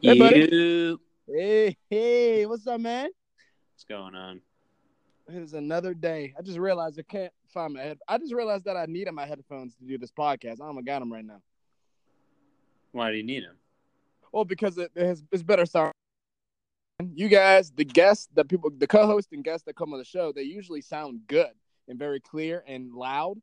[0.00, 0.98] Hey, buddy.
[1.26, 3.08] Hey, hey, what's up, man?
[3.72, 4.40] What's going on?
[5.28, 6.34] It's another day.
[6.38, 7.98] I just realized I can't find my head.
[8.06, 10.60] I just realized that I needed my headphones to do this podcast.
[10.60, 11.40] I don't got them right now.
[12.92, 13.56] Why do you need them?
[14.32, 15.92] Well, because it, it has, it's better sound.
[17.14, 20.32] You guys, the guests, the people, the co-host and guests that come on the show,
[20.32, 21.52] they usually sound good
[21.88, 23.40] and very clear and loud.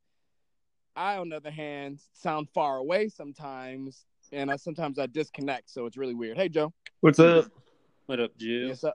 [0.94, 5.86] I, on the other hand, sound far away sometimes, and I sometimes I disconnect, so
[5.86, 6.36] it's really weird.
[6.36, 6.72] Hey, Joe.
[7.00, 7.46] What's up?
[8.06, 8.46] What up, Joe?
[8.68, 8.92] Yes, sir.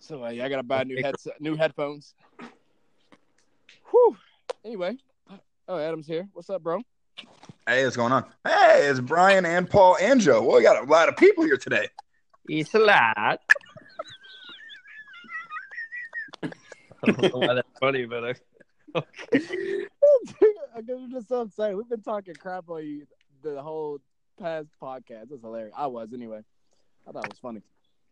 [0.00, 2.14] So uh, yeah, I gotta buy new headset, new headphones.
[3.90, 4.16] Whew.
[4.64, 4.96] Anyway,
[5.68, 6.28] oh Adam's here.
[6.32, 6.80] What's up, bro?
[7.66, 8.24] Hey, what's going on?
[8.44, 10.42] Hey, it's Brian and Paul and Joe.
[10.42, 11.88] Well, we got a lot of people here today.
[12.48, 13.40] It's a lot.
[16.42, 16.50] I
[17.06, 18.34] don't know why that's funny, but I,
[20.76, 21.76] I'm just so excited.
[21.76, 23.06] We've been talking crap on you
[23.42, 23.98] the whole
[24.42, 25.28] past podcast.
[25.30, 25.72] That's hilarious.
[25.76, 26.40] I was anyway.
[27.08, 27.62] I thought it was funny.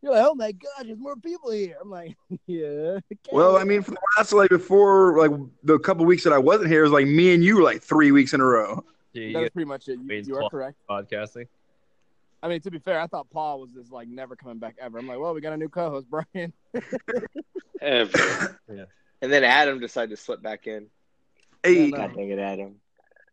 [0.03, 1.77] You're like, oh my god, there's more people here.
[1.81, 2.59] I'm like, yeah.
[2.67, 3.01] okay.
[3.33, 5.31] Well, I mean, for the last like before like
[5.63, 8.11] the couple weeks that I wasn't here, it was like me and you like three
[8.13, 8.83] weeks in a row.
[9.13, 9.99] yeah, that's pretty much it.
[10.03, 10.77] You, you are correct.
[10.89, 11.47] podcasting.
[12.43, 14.99] I mean, to be fair, I thought Paul was just like never coming back ever.
[14.99, 16.55] I'm like, well, we got a new co-host, Brian.
[17.83, 18.59] Ever.
[18.73, 18.85] Yeah.
[19.23, 20.87] And then Adam decided to slip back in.
[21.63, 21.97] Hey, Yeah.
[21.99, 22.77] God dang it, Adam.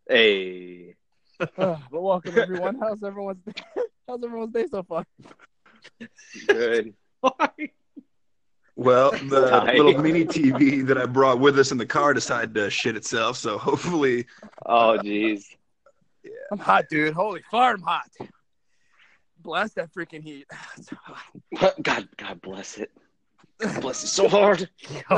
[0.09, 0.95] Hey.
[1.39, 2.79] Uh, but welcome everyone.
[2.79, 3.61] How's everyone's day?
[4.07, 5.05] how's everyone's day so far?
[6.47, 6.95] Good.
[8.75, 9.77] well, the Hi.
[9.77, 13.37] little mini TV that I brought with us in the car decided to shit itself.
[13.37, 14.25] So hopefully,
[14.65, 15.43] Oh, jeez.
[16.51, 17.13] I'm hot, dude.
[17.13, 18.09] Holy fart, I'm hot.
[19.39, 20.47] Bless that freaking heat.
[21.83, 22.91] God, God bless it.
[23.59, 24.67] God bless it so hard.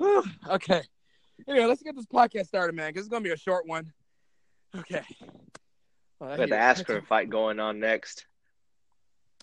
[0.50, 0.82] okay.
[1.48, 3.92] Anyway, let's get this podcast started, man, because it's gonna be a short one.
[4.76, 5.02] Okay.
[6.20, 8.26] Oh, that We got the heat- Asker fight going on next.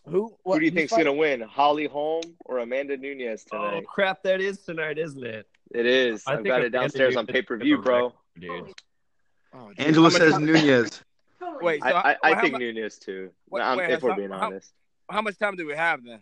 [0.08, 0.36] Who?
[0.44, 1.06] What, Who do you who's think's fighting?
[1.06, 1.42] gonna win?
[1.42, 3.84] Holly Holm or Amanda Nunes oh, tonight?
[3.86, 4.24] Oh crap!
[4.24, 6.24] That is tonight, isn't it, It is.
[6.26, 8.14] I I've think got it Amanda downstairs on pay per view, is bro.
[8.40, 8.74] dude?
[9.54, 9.80] Oh, dude.
[9.80, 11.04] Angela How much says time- Nunes.
[11.62, 13.30] Wait, so I, I, I how think mu- Nunes too.
[13.50, 14.74] Wait, No, wait, if we're being how- honest.
[15.10, 16.22] how much time do we have then?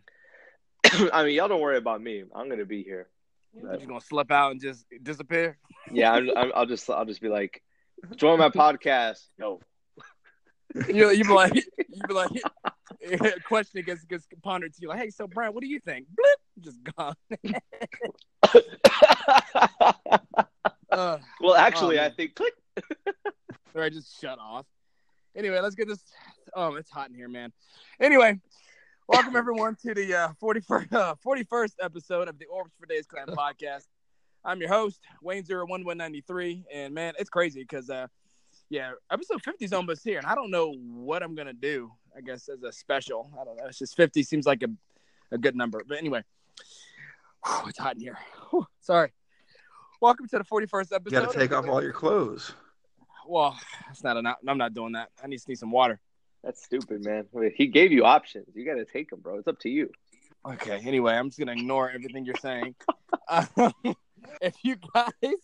[1.13, 2.23] I mean, y'all don't worry about me.
[2.35, 3.07] I'm gonna be here.
[3.53, 5.57] You're just gonna slip out and just disappear?
[5.91, 7.61] Yeah, I'm, I'm, I'll just I'll just be like,
[8.15, 9.25] join my podcast.
[9.37, 9.59] No.
[10.87, 11.63] You you be like you
[12.07, 12.29] be like
[13.03, 16.05] a question gets gets pondered to you like, hey, so Brian, what do you think?
[16.15, 17.15] Blip, just gone.
[20.91, 22.53] Uh, well, actually, Oh, I think click.
[23.75, 24.65] or I just shut off.
[25.35, 26.03] Anyway, let's get this.
[26.55, 27.51] Oh, it's hot in here, man.
[27.99, 28.39] Anyway,
[29.09, 33.25] welcome everyone to the uh, 41st, uh, 41st episode of the Orbs for Days Clan
[33.25, 33.87] podcast.
[34.45, 38.05] I'm your host, Wayne Zero One One Ninety Three, and man, it's crazy because uh,
[38.69, 41.91] yeah, episode 50 is almost here, and I don't know what I'm gonna do.
[42.15, 43.65] I guess as a special, I don't know.
[43.65, 44.67] It's just 50 seems like a
[45.31, 46.23] a good number, but anyway,
[47.43, 48.17] whew, it's hot in here.
[48.51, 49.11] Whew, sorry.
[50.01, 51.03] Welcome to the 41st episode.
[51.05, 52.53] You got to take off all your clothes.
[53.27, 54.37] Well, that's not enough.
[54.47, 55.09] I'm not doing that.
[55.21, 55.99] I need to need some water.
[56.43, 57.25] That's stupid, man.
[57.55, 58.47] He gave you options.
[58.55, 59.37] You got to take them, bro.
[59.37, 59.89] It's up to you.
[60.47, 60.81] Okay.
[60.85, 62.75] Anyway, I'm just gonna ignore everything you're saying.
[63.27, 63.73] Um,
[64.41, 65.35] if you guys,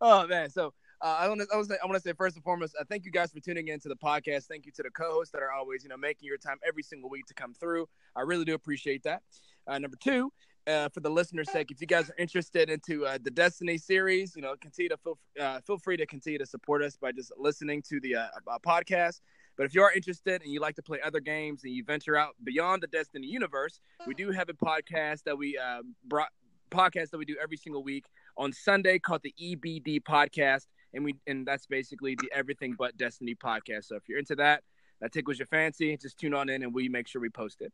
[0.00, 2.12] oh man, so uh, I want to I want to say, I want to say
[2.12, 4.44] first and foremost, uh, thank you guys for tuning in to the podcast.
[4.44, 7.10] Thank you to the co-hosts that are always you know making your time every single
[7.10, 7.88] week to come through.
[8.14, 9.22] I really do appreciate that.
[9.66, 10.32] Uh, number two.
[10.68, 14.34] Uh, for the listeners' sake, if you guys are interested into uh, the Destiny series,
[14.34, 17.30] you know, continue to feel uh, feel free to continue to support us by just
[17.38, 18.16] listening to the
[18.64, 19.20] podcast.
[19.56, 22.16] But if you are interested and you like to play other games and you venture
[22.16, 26.28] out beyond the Destiny universe, we do have a podcast that we uh, brought
[26.70, 28.04] podcast that we do every single week
[28.36, 33.34] on Sunday called the EBD podcast, and we and that's basically the Everything But Destiny
[33.34, 33.84] podcast.
[33.84, 34.62] So if you're into that,
[35.00, 37.72] that tickles your fancy, just tune on in and we make sure we post it.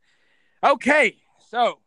[0.65, 1.16] Okay,
[1.48, 1.81] so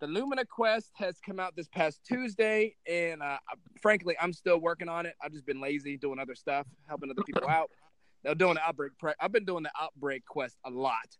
[0.00, 3.36] the Lumina Quest has come out this past Tuesday, and uh,
[3.82, 5.14] frankly, I'm still working on it.
[5.22, 7.70] I've just been lazy doing other stuff, helping other people out.
[8.24, 8.92] Now doing the outbreak.
[8.98, 11.16] Pre- I've been doing the outbreak quest a lot,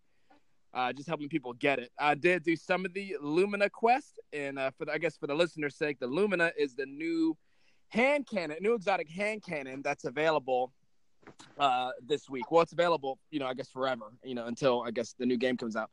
[0.75, 1.91] uh, just helping people get it.
[1.99, 5.27] I did do some of the Lumina quest, and uh, for the, I guess for
[5.27, 7.37] the listener's sake, the Lumina is the new
[7.89, 10.73] hand cannon, new exotic hand cannon that's available
[11.59, 12.51] uh, this week.
[12.51, 15.37] Well, it's available, you know, I guess forever, you know, until I guess the new
[15.37, 15.91] game comes out.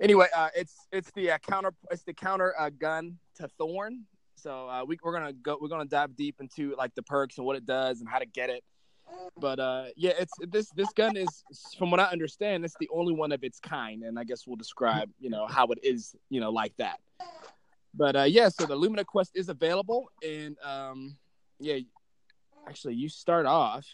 [0.00, 4.04] Anyway, uh, it's it's the uh, counter it's the counter uh, gun to Thorn.
[4.36, 7.46] So uh, we, we're gonna go we're gonna dive deep into like the perks and
[7.46, 8.62] what it does and how to get it.
[9.38, 11.42] But uh, yeah, it's this this gun is
[11.78, 14.56] from what I understand, it's the only one of its kind, and I guess we'll
[14.56, 17.00] describe you know how it is you know like that.
[17.94, 21.16] But uh, yeah, so the Lumina Quest is available, and um,
[21.58, 21.78] yeah,
[22.68, 23.86] actually you start off.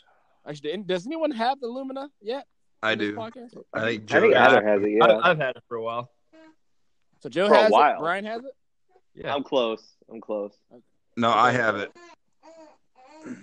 [0.48, 2.46] Actually, does anyone have the Lumina yet?
[2.82, 3.14] I do.
[3.14, 3.56] podcast?
[3.72, 4.20] I think I Joe.
[4.20, 4.64] think has it.
[4.64, 4.90] has it.
[4.90, 6.10] Yeah, I, I've had it for a while.
[7.20, 7.98] So Joe For a has it.
[8.00, 8.52] Brian has it.
[9.14, 9.34] Yeah.
[9.34, 9.94] I'm close.
[10.10, 10.52] I'm close.
[11.16, 11.92] No, I have it.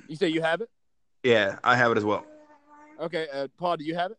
[0.09, 0.69] You say you have it.
[1.23, 2.25] Yeah, I have it as well.
[2.99, 4.17] Okay, uh, Paul, do you have it?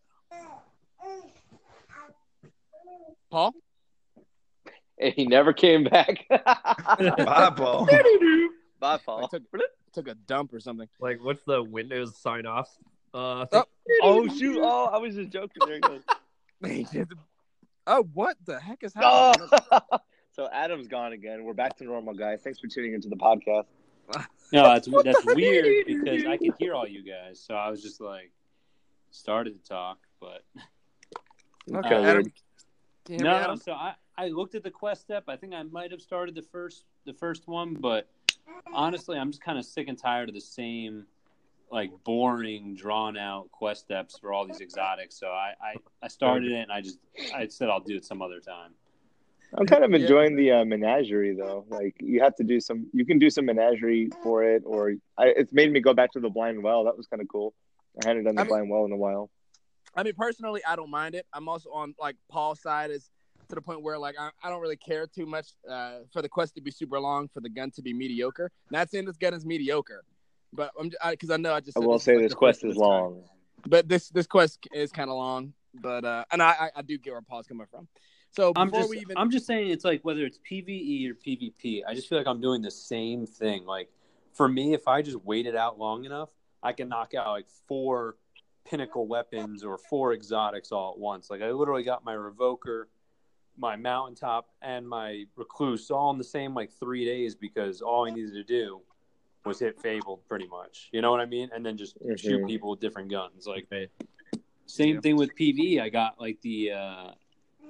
[3.31, 3.55] Paul.
[4.99, 6.25] And he never came back.
[6.29, 7.87] Bye, Paul.
[8.81, 9.29] Bye, I Paul.
[9.29, 9.43] took,
[9.93, 10.88] took a dump or something.
[11.00, 12.69] Like, what's the Windows sign off?
[13.14, 13.64] Uh, Oh.
[14.02, 14.58] Oh shoot!
[14.61, 15.62] Oh, I was just joking.
[15.67, 17.06] There he goes.
[17.87, 19.49] oh, what the heck is happening?
[19.73, 19.81] Oh.
[20.31, 21.44] so Adam's gone again.
[21.44, 22.41] We're back to normal, guys.
[22.43, 23.64] Thanks for tuning into the podcast.
[24.52, 28.00] No, that's that's weird because I could hear all you guys, so I was just
[28.00, 28.32] like
[29.12, 30.43] started to talk, but
[31.73, 32.23] Okay, Uh, Adam.
[33.05, 33.37] Can you hear me, no.
[33.37, 33.56] Adam?
[33.56, 35.25] So I I looked at the quest step.
[35.29, 38.08] I think I might have started the first the first one, but
[38.73, 41.06] honestly, I'm just kind of sick and tired of the same
[41.70, 45.19] like boring, drawn out quest steps for all these exotics.
[45.19, 46.99] So I I, I started it and I just
[47.35, 48.73] I said I'll do it some other time.
[49.56, 49.99] I'm kind of Yeah.
[49.99, 51.64] enjoying the uh, menagerie though.
[51.69, 55.26] Like you have to do some, you can do some menagerie for it, or I,
[55.37, 56.85] it's made me go back to the blind well.
[56.85, 57.55] That was kind of cool.
[58.02, 59.31] I hadn't done the I mean- blind well in a while.
[59.97, 61.26] I mean, personally, I don't mind it.
[61.32, 63.11] I'm also on like Paul's side is
[63.49, 66.29] to the point where like I, I don't really care too much uh, for the
[66.29, 68.52] quest to be super long, for the gun to be mediocre.
[68.70, 70.05] Not saying this gun is mediocre,
[70.52, 72.76] but I'm because I, know I just I will is, say like, this quest is
[72.76, 73.25] long.
[73.67, 75.55] but this this quest is kind of long.
[75.75, 77.88] But uh, and I, I I do get where Paul's coming from.
[78.32, 81.82] So I'm just we even I'm just saying it's like whether it's PVE or PvP,
[81.86, 83.64] I just feel like I'm doing the same thing.
[83.66, 83.90] Like
[84.32, 86.30] for me, if I just wait it out long enough,
[86.62, 88.16] I can knock out like four
[88.64, 91.28] pinnacle weapons or four exotics all at once.
[91.28, 92.84] Like I literally got my revoker,
[93.58, 98.14] my mountaintop, and my recluse all in the same like three days because all I
[98.14, 98.80] needed to do
[99.44, 100.88] was hit fabled pretty much.
[100.92, 101.50] You know what I mean?
[101.52, 102.46] And then just shoot Mhm.
[102.46, 103.46] people with different guns.
[103.46, 103.66] Like
[104.66, 105.00] same Yeah.
[105.00, 105.80] thing with PV.
[105.80, 107.10] I got like the uh,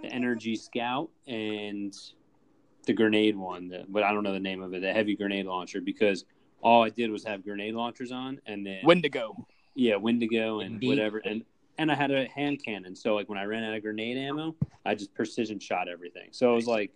[0.02, 1.94] the energy scout and
[2.87, 5.47] the grenade one, the, but I don't know the name of it, the heavy grenade
[5.47, 6.25] launcher, because
[6.62, 9.47] all I did was have grenade launchers on, and then Wendigo.
[9.75, 10.88] yeah, Wendigo and Indeed.
[10.88, 11.44] whatever, and
[11.79, 12.94] and I had a hand cannon.
[12.94, 14.55] So like when I ran out of grenade ammo,
[14.85, 16.29] I just precision shot everything.
[16.32, 16.93] So it was like,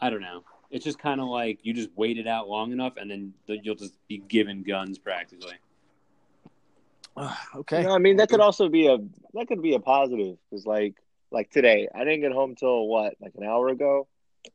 [0.00, 0.44] I don't know.
[0.70, 3.58] It's just kind of like you just wait it out long enough, and then the,
[3.62, 5.54] you'll just be given guns practically.
[7.16, 7.82] Ah, okay.
[7.82, 8.98] No, I mean that could also be a
[9.34, 10.94] that could be a positive because like
[11.30, 14.06] like today I didn't get home till what like an hour ago,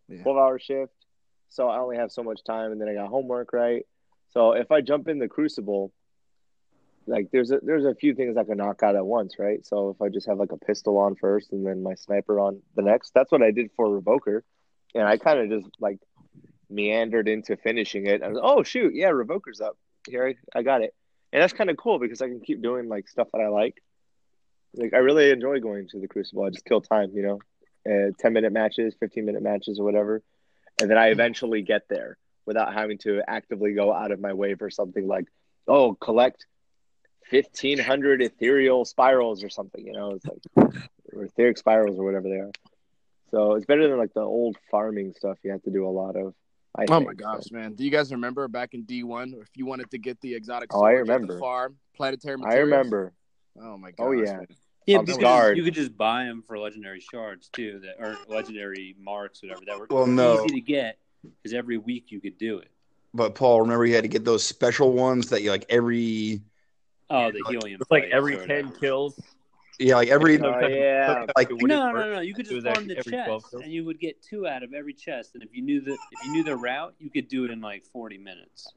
[0.07, 0.21] Yeah.
[0.23, 0.93] twelve hour shift,
[1.49, 3.85] so I only have so much time, and then I got homework right.
[4.29, 5.91] So if I jump in the Crucible,
[7.07, 9.65] like there's a there's a few things I can knock out at once, right?
[9.65, 12.61] So if I just have like a pistol on first and then my sniper on
[12.75, 14.41] the next, that's what I did for Revoker,
[14.95, 15.99] and I kind of just like
[16.69, 18.23] meandered into finishing it.
[18.23, 19.77] I was oh shoot, yeah, Revoker's up
[20.07, 20.25] here,
[20.55, 20.95] I, I got it,
[21.33, 23.83] and that's kind of cool because I can keep doing like stuff that I like.
[24.75, 26.43] Like I really enjoy going to the Crucible.
[26.45, 27.39] I just kill time, you know,
[27.89, 30.21] uh, ten minute matches, fifteen minute matches, or whatever,
[30.79, 34.55] and then I eventually get there without having to actively go out of my way
[34.55, 35.25] for something like,
[35.67, 36.45] oh, collect
[37.25, 39.85] fifteen hundred ethereal spirals or something.
[39.85, 40.73] You know, it's like
[41.13, 42.51] or etheric spirals or whatever they are.
[43.31, 45.37] So it's better than like the old farming stuff.
[45.43, 46.33] You have to do a lot of.
[46.73, 47.55] I Oh think, my gosh, so.
[47.57, 47.73] man!
[47.73, 50.73] Do you guys remember back in D one, if you wanted to get the exotic
[50.73, 51.37] Oh, I remember.
[51.37, 53.11] farm planetary I remember.
[53.59, 54.03] Oh my god.
[54.03, 54.37] Oh, yeah.
[54.37, 54.47] man.
[54.87, 55.57] Yeah, I'm because scarred.
[55.57, 59.61] you could just buy them for legendary shards too, that or legendary marks, whatever.
[59.67, 60.43] That were Well, no.
[60.45, 62.69] easy to get because every week you could do it.
[63.13, 66.41] But Paul, remember you had to get those special ones that you like every
[67.09, 67.81] Oh, the helium.
[67.81, 68.71] It's like every ten whatever.
[68.79, 69.19] kills.
[69.77, 71.25] yeah, like every Oh, yeah.
[71.35, 72.19] like No, no, no, no.
[72.21, 74.63] You could just was farm the every 12 chest, and you would get two out
[74.63, 75.35] of every chest.
[75.35, 77.61] And if you knew the if you knew the route, you could do it in
[77.61, 78.73] like forty minutes.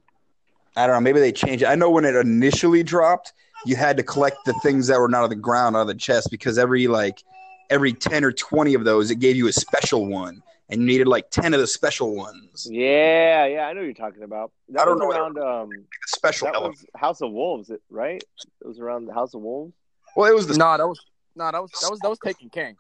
[0.77, 1.67] I don't know, maybe they changed it.
[1.67, 3.33] I know when it initially dropped,
[3.65, 5.95] you had to collect the things that were not on the ground out of the
[5.95, 7.23] chest because every like
[7.71, 10.43] every ten or twenty of those it gave you a special one.
[10.71, 12.67] And you needed like ten of the special ones.
[12.71, 14.51] Yeah, yeah, I know what you're talking about.
[14.71, 16.79] That I don't was know around um A special that element.
[16.79, 18.23] was House of Wolves, right?
[18.63, 19.75] It was around the House of Wolves.
[20.17, 21.01] Well, it was the No, that was
[21.37, 22.77] no, that was that was that was Taken King.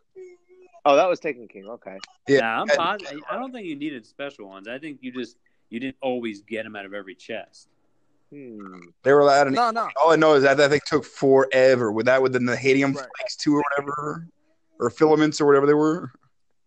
[0.86, 1.66] Oh, that was Taken King.
[1.68, 1.98] Okay.
[2.28, 2.40] Yeah.
[2.40, 3.20] Nah, I'm and- positive.
[3.30, 4.66] I don't think you needed special ones.
[4.66, 5.36] I think you just
[5.70, 7.68] you didn't always get them out of every chest.
[8.34, 8.80] Hmm.
[9.04, 9.52] they were allowed.
[9.52, 9.88] No, no.
[10.02, 11.92] All I know is that that thing took forever.
[11.92, 13.06] With that, within the helium Right.
[13.16, 14.26] flakes too, or whatever,
[14.80, 16.10] or filaments or whatever they were.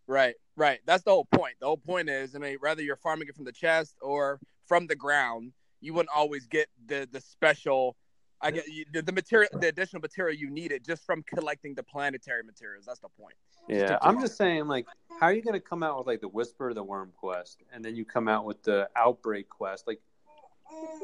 [0.07, 0.79] Right, right.
[0.85, 1.55] That's the whole point.
[1.59, 4.87] The whole point is, I mean, whether you're farming it from the chest or from
[4.87, 7.97] the ground, you wouldn't always get the the special.
[8.39, 12.43] I get the, the material, the additional material you needed just from collecting the planetary
[12.43, 12.85] materials.
[12.85, 13.33] That's the point.
[13.67, 14.85] Yeah, Stick I'm just saying, like,
[15.19, 17.63] how are you going to come out with like the Whisper of the Worm quest,
[17.73, 19.87] and then you come out with the Outbreak quest?
[19.87, 19.99] Like,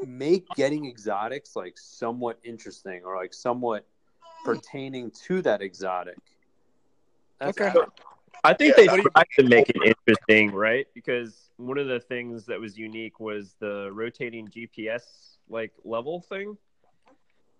[0.05, 3.85] make getting exotics like somewhat interesting or like somewhat
[4.45, 6.17] pertaining to that exotic.
[7.39, 7.77] That's Okay.
[7.77, 7.99] out.
[8.43, 9.77] I think Yeah, they what you- tried to make it
[10.07, 10.87] interesting, right?
[10.93, 16.57] Because one of the things that was unique was the rotating GPS like level thing.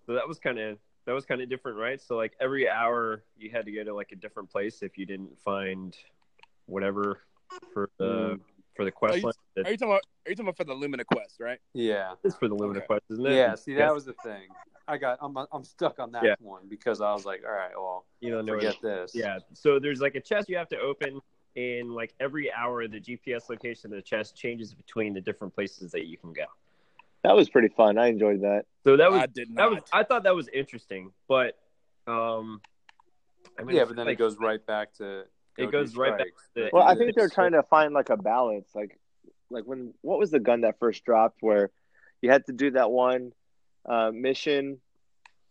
[0.06, 2.02] So that was kind of that was kind of different, right?
[2.02, 5.06] So like every hour you had to go to like a different place if you
[5.06, 5.96] didn't find
[6.66, 7.22] whatever
[7.74, 8.40] for the mm.
[8.76, 9.26] For the quest Are you-
[9.66, 10.02] Are you talking about?
[10.26, 11.60] Are you talking about for the Lumina quest, right?
[11.74, 12.16] Yeah.
[12.24, 12.88] It's for the Lumina Okay.
[12.88, 13.36] quest, isn't it?
[13.36, 13.94] Yeah, see that Yes.
[13.94, 14.50] was the thing.
[14.88, 16.36] I got I'm I'm stuck on that Yeah.
[16.40, 18.54] one because I was like, all right, well, you don't know.
[18.56, 19.14] forget this.
[19.16, 19.40] Yeah.
[19.54, 21.22] So there's like a chest you have to open,
[21.56, 25.92] and like every hour, the GPS location of the chest changes between the different places
[25.92, 26.46] that you can go.
[27.24, 27.98] That was pretty fun.
[27.98, 28.66] I enjoyed that.
[28.84, 29.72] So that was I did that not.
[29.72, 31.58] was I thought that was interesting, but
[32.08, 32.62] um,
[33.58, 35.26] I mean, yeah, but then like it goes right back to
[35.58, 36.50] It goes right back strikes.
[36.56, 38.70] to- Well, I think they're it's- trying to find like a balance.
[38.74, 39.00] Like,
[39.50, 41.70] like when what was the gun that first dropped where
[42.22, 43.32] you had to do that one
[43.86, 44.80] uh, mission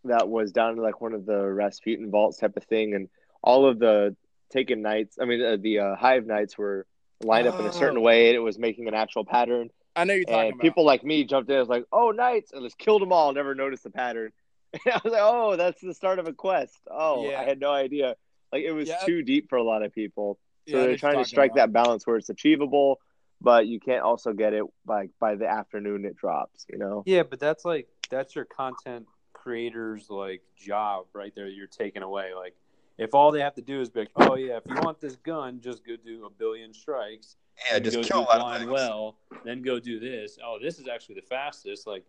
[0.05, 3.07] that was down to like one of the Rasputin vaults type of thing, and
[3.41, 4.15] all of the
[4.51, 5.17] taken knights.
[5.21, 6.85] I mean, uh, the uh, hive knights were
[7.23, 8.01] lined up in a certain Oh.
[8.01, 9.69] way, and it was making an actual pattern.
[9.95, 10.61] I know you're talking And about.
[10.61, 11.55] people like me jumped in.
[11.55, 13.31] I was like, "Oh, knights!" and just killed them all.
[13.31, 14.31] Never noticed the pattern.
[14.85, 17.39] And I was like, "Oh, that's the start of a quest." Oh, Yeah.
[17.39, 18.15] I had no idea.
[18.53, 18.99] Like it was Yeah.
[19.03, 20.37] too deep for a lot of people.
[20.67, 22.99] So know they're trying to strike that balance where it's achievable,
[23.41, 26.67] but you can't also get it by by the afternoon it drops.
[26.69, 27.03] You know?
[27.07, 31.47] Yeah, but that's like that's your content creator's like job right there.
[31.47, 32.53] You're taking away like
[32.99, 35.15] if all they have to do is be like, oh yeah, if you want this
[35.15, 37.37] gun, just go do a billion strikes.
[37.71, 40.37] Yeah, just go kill do a lot of well, then go do this.
[40.45, 41.87] Oh, this is actually the fastest.
[41.87, 42.03] Like,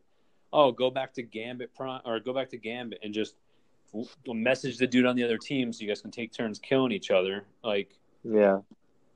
[0.52, 3.34] oh, go back to Gambit Prime or go back to Gambit and just
[3.94, 4.08] w-
[4.42, 7.10] message the dude on the other team so you guys can take turns killing each
[7.10, 7.44] other.
[7.62, 7.90] Like,
[8.22, 8.58] Yeah.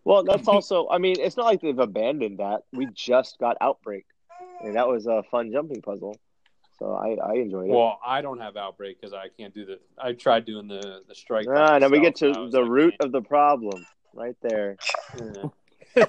[0.05, 0.89] Well, that's also.
[0.89, 2.63] I mean, it's not like they've abandoned that.
[2.73, 4.07] We just got Outbreak,
[4.63, 6.17] and that was a fun jumping puzzle.
[6.79, 7.73] So I I enjoyed it.
[7.73, 9.81] well, I don't have outbreak because I can't do the.
[9.99, 11.47] I tried doing the the strike.
[11.51, 13.85] ah, now we get to and I was the like, root man, of the problem
[14.15, 14.77] right there.
[15.95, 16.05] Yeah.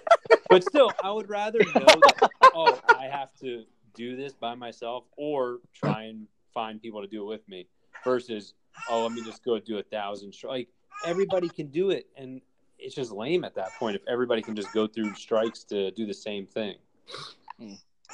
[0.49, 3.63] but still, I would rather know that, oh, I have to
[3.95, 7.67] do this by myself or try and find people to do it with me
[8.03, 8.53] versus,
[8.89, 10.31] oh, let me just go do a thousand.
[10.31, 10.67] stri- Like,
[11.05, 12.07] everybody can do it.
[12.17, 12.41] And
[12.77, 16.05] it's just lame at that point if everybody can just go through strikes to do
[16.05, 16.75] the same thing.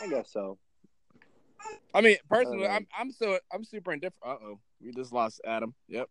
[0.01, 0.57] I guess so.
[1.93, 4.23] I mean, personally, I'm I'm so I'm super indifferent.
[4.25, 5.73] Uh oh, we just lost Adam.
[5.87, 6.09] Yep.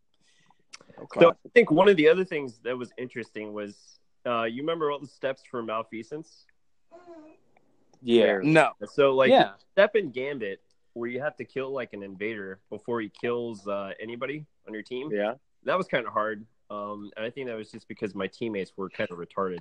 [1.19, 4.91] So I think one of the other things that was interesting was uh, you remember
[4.91, 6.47] all the steps for malfeasance.
[8.03, 8.39] Yeah.
[8.43, 8.73] No.
[8.87, 9.53] So like yeah.
[9.73, 10.61] step and Gambit
[10.95, 14.83] where you have to kill like an invader before he kills uh, anybody on your
[14.83, 15.11] team.
[15.13, 15.35] Yeah.
[15.65, 16.45] That was kind of hard.
[16.71, 19.59] Um, and I think that was just because my teammates were kind of retarded.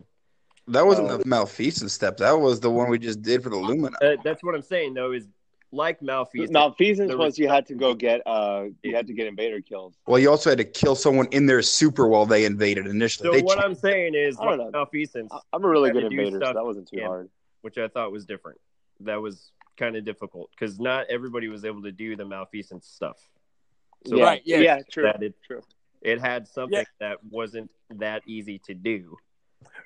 [0.67, 1.17] That wasn't Oh.
[1.17, 2.17] the malfeasance step.
[2.17, 3.97] That was the one we just did for the Lumina.
[4.01, 5.27] Uh, that's what I'm saying though is
[5.71, 6.51] like malfeasance.
[6.51, 9.95] Malfeasance was you had to go get uh you had to get invader kills.
[10.07, 13.27] Well, you also had to kill someone in their super while they invaded initially.
[13.27, 14.71] so they what cha- I'm saying is I don't like know.
[14.79, 17.07] malfeasance, I- I'm a really good do invader, so that wasn't too yeah.
[17.07, 17.29] hard.
[17.61, 18.59] which I thought was different.
[19.01, 23.17] That was kind of difficult because not everybody was able to do the malfeasance stuff.
[24.05, 24.57] So yeah, Right, yeah.
[24.57, 25.61] yeah, true, it, true.
[26.01, 26.83] it had something Yeah.
[26.99, 29.17] that wasn't that easy to do.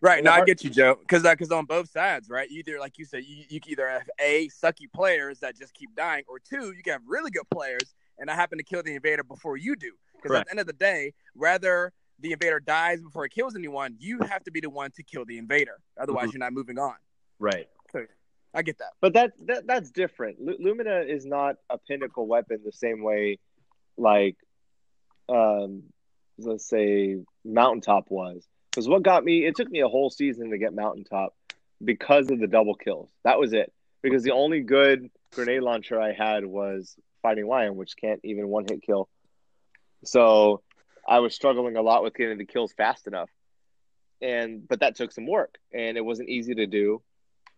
[0.01, 0.24] Right.
[0.24, 0.96] No, Yeah, I get you, Joe.
[0.96, 2.50] Because because on both sides, right?
[2.50, 5.96] Either like you said, you, you can either have a sucky players that just keep
[5.96, 8.96] dying, or two, you can have really good players and I happen to kill the
[8.96, 9.91] invader before you do.
[10.15, 13.96] Because at the end of the day, rather the invader dies before it kills anyone,
[14.00, 15.77] you have to be the one to kill the invader.
[16.00, 16.34] Otherwise, Mhm.
[16.34, 16.96] you're not moving on.
[17.38, 17.70] Right.
[18.58, 18.94] I get that.
[19.02, 20.42] But that, that that's different.
[20.42, 23.38] Lu- Lumina is not a pinnacle weapon the same way,
[23.98, 24.36] like,
[25.30, 25.84] um,
[26.40, 28.44] let's say Mountaintop was.
[28.72, 31.36] Because what got me, it took me a whole season to get Mountaintop
[31.84, 33.10] because of the double kills.
[33.24, 33.72] That was it.
[34.02, 38.66] Because the only good grenade launcher I had was Fighting Lion, which can't even one
[38.68, 39.08] hit kill.
[40.04, 40.62] So
[41.08, 43.30] I was struggling a lot with getting the kills fast enough.
[44.20, 47.04] And but that took some work and it wasn't easy to do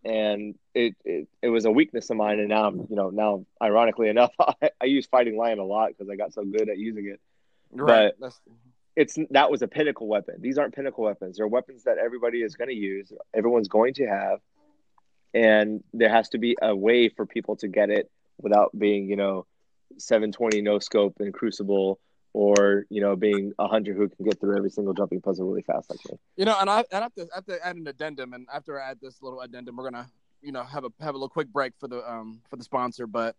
[0.04, 2.40] and it, it it was a weakness of mine.
[2.40, 5.90] And now I'm, you know now ironically enough I, I use fighting lion a lot
[5.90, 7.20] because I got so good at using it.
[7.72, 8.14] Right.
[8.20, 8.40] That's,
[8.96, 10.36] it's that was a pinnacle weapon.
[10.40, 11.38] These aren't pinnacle weapons.
[11.38, 14.40] They're weapons that everybody is going to use everyone's going to have.
[15.34, 18.10] And there has to be a way for people to get it
[18.42, 19.46] without being you know
[19.98, 22.00] 720 no scope and crucible
[22.34, 25.64] or you know being a hunter who can get through every single jumping puzzle really
[25.64, 27.86] fast like me you know, and I, I have to I have to add an
[27.88, 30.10] addendum, and after I add this little addendum, we're gonna
[30.42, 33.08] you know have a have a little quick break for the um for the sponsor,
[33.08, 33.36] but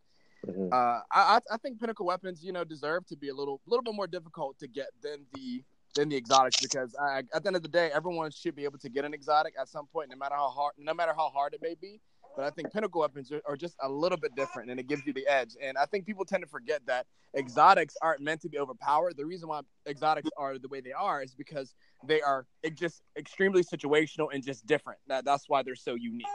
[0.46, 0.72] Mhm.
[0.72, 3.82] uh, I I- I think pinnacle weapons you know deserve to be a little little
[3.82, 7.56] bit more difficult to get than the than the exotics because I, at the end
[7.56, 10.16] of the day, everyone should be able to get an exotic at some point, no
[10.16, 12.00] matter how hard no matter how hard it may be.
[12.36, 15.06] But I think pinnacle weapons are, are just a little bit different, and it gives
[15.06, 15.56] you the edge.
[15.62, 17.06] And I think people tend to forget that
[17.36, 19.16] exotics aren't meant to be overpowered.
[19.16, 21.74] The reason why exotics are the way they are is because
[22.06, 24.98] they are just extremely situational and just different.
[25.08, 26.26] That, that's why they're so unique,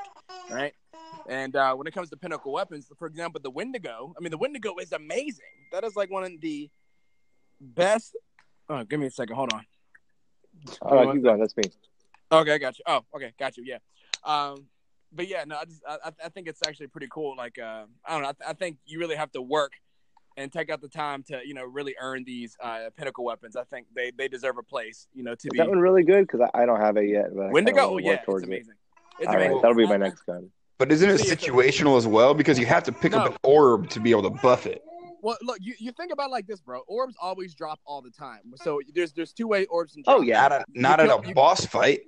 [0.52, 0.74] right?
[1.28, 4.14] And uh, when it comes to pinnacle weapons, for example, the Wendigo.
[4.18, 5.46] I mean, the Wendigo is amazing.
[5.72, 6.70] That is like one of the
[7.60, 8.16] best.
[8.70, 9.36] Oh, give me a second.
[9.36, 9.66] Hold on.
[10.82, 11.40] All right, keep going.
[11.40, 11.64] That's me.
[12.32, 12.84] Okay, I got you.
[12.88, 13.64] Oh, okay, got you.
[13.66, 13.78] Yeah.
[14.24, 14.66] Um,
[15.16, 17.36] but yeah, no, I just I, I think it's actually pretty cool.
[17.38, 18.32] Like, uh, I don't know.
[18.46, 19.72] I, I think you really have to work
[20.38, 23.56] and take out the time to you know really earn these uh, pinnacle weapons.
[23.56, 25.08] I think they they deserve a place.
[25.14, 26.28] You know, to Is be that one really good?
[26.28, 27.36] Because I, I don't have it yet.
[27.36, 27.82] But I Wendigo.
[27.92, 28.48] Oh, yeah, it's towards it.
[28.48, 28.76] amazing.
[29.20, 29.62] It's All right, amazing.
[29.62, 30.50] that'll be my next gun.
[30.78, 32.34] But isn't it See, it's a- situational as well?
[32.34, 34.84] Because you have to pick up an orb to be able to buff it.
[35.26, 36.82] Well, look, you, you think about it like this, bro.
[36.88, 38.42] Orbs always drop all the time.
[38.58, 40.20] So there's there's two way orbs drop.
[40.20, 40.48] Oh, yeah.
[40.48, 42.02] Not, not at a you- boss fight.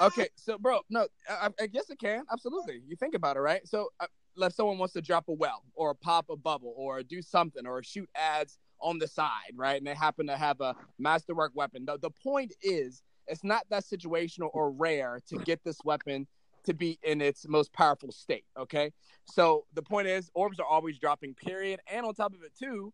[0.00, 2.80] Okay, so bro, no, I, I guess it can absolutely.
[2.86, 3.66] You think about it, right?
[3.66, 7.20] So, uh, if someone wants to drop a well, or pop a bubble, or do
[7.20, 9.78] something, or shoot ads on the side, right?
[9.78, 11.84] And they happen to have a masterwork weapon.
[11.84, 16.28] The, the point is, it's not that situational or rare to get this weapon
[16.64, 18.44] to be in its most powerful state.
[18.58, 18.92] Okay,
[19.24, 21.34] so the point is, orbs are always dropping.
[21.34, 21.80] Period.
[21.92, 22.92] And on top of it, too.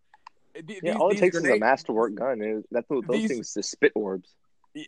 [0.54, 2.64] th- Yeah, these- all it these takes is a masterwork gun.
[2.70, 4.34] That's what those These- things to spit orbs.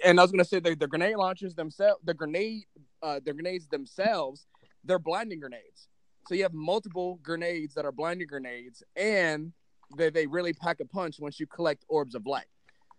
[0.04, 2.64] and I was gonna say the, the grenade launchers themselves, the grenade,
[3.02, 4.46] uh, the grenades themselves,
[4.84, 5.88] they're blinding grenades.
[6.28, 9.52] So you have multiple grenades that are blinding grenades, and
[9.96, 12.46] they, they really pack a punch once you collect orbs of light.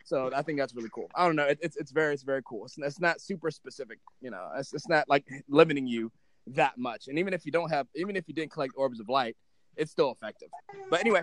[0.04, 1.10] So I think that's really cool.
[1.16, 2.66] I don't know, it, it's it's very it's very cool.
[2.66, 4.50] It's, it's not super specific, you know.
[4.58, 6.12] It's it's not like limiting you
[6.48, 7.08] that much.
[7.08, 9.36] And even if you don't have, even if you didn't collect orbs of light,
[9.76, 10.50] it's still effective.
[10.90, 11.22] But anyway,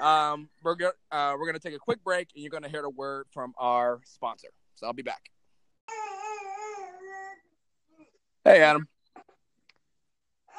[0.00, 2.90] um, we're go- uh, we're gonna take a quick break, and you're gonna hear the
[2.90, 4.48] word from our sponsor.
[4.74, 5.30] So I'll be back.
[8.44, 8.88] Hey, Adam.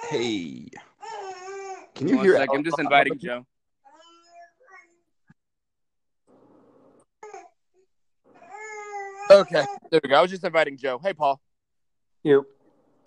[0.10, 0.70] Hey.
[1.96, 3.46] Can you One hear sec, I'm just inviting Joe.
[9.40, 10.18] Okay, there we go.
[10.18, 11.00] I was just inviting Joe.
[11.02, 11.40] Hey, Paul.
[12.24, 12.42] Yep.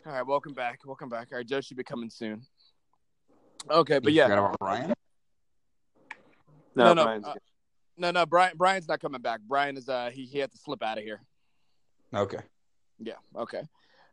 [0.07, 0.80] All right, welcome back.
[0.87, 1.28] Welcome back.
[1.30, 2.40] All right, Joe should be coming soon.
[3.70, 4.94] Okay, but You yeah, forgot about Brian?
[6.74, 7.35] No, No, no, Brian's uh,
[7.98, 8.24] no, no.
[8.24, 9.40] Brian, Brian's not coming back.
[9.46, 11.20] Brian is uh, he he had to slip out of here.
[12.14, 12.40] Okay.
[12.98, 13.16] Yeah.
[13.37, 13.61] Okay.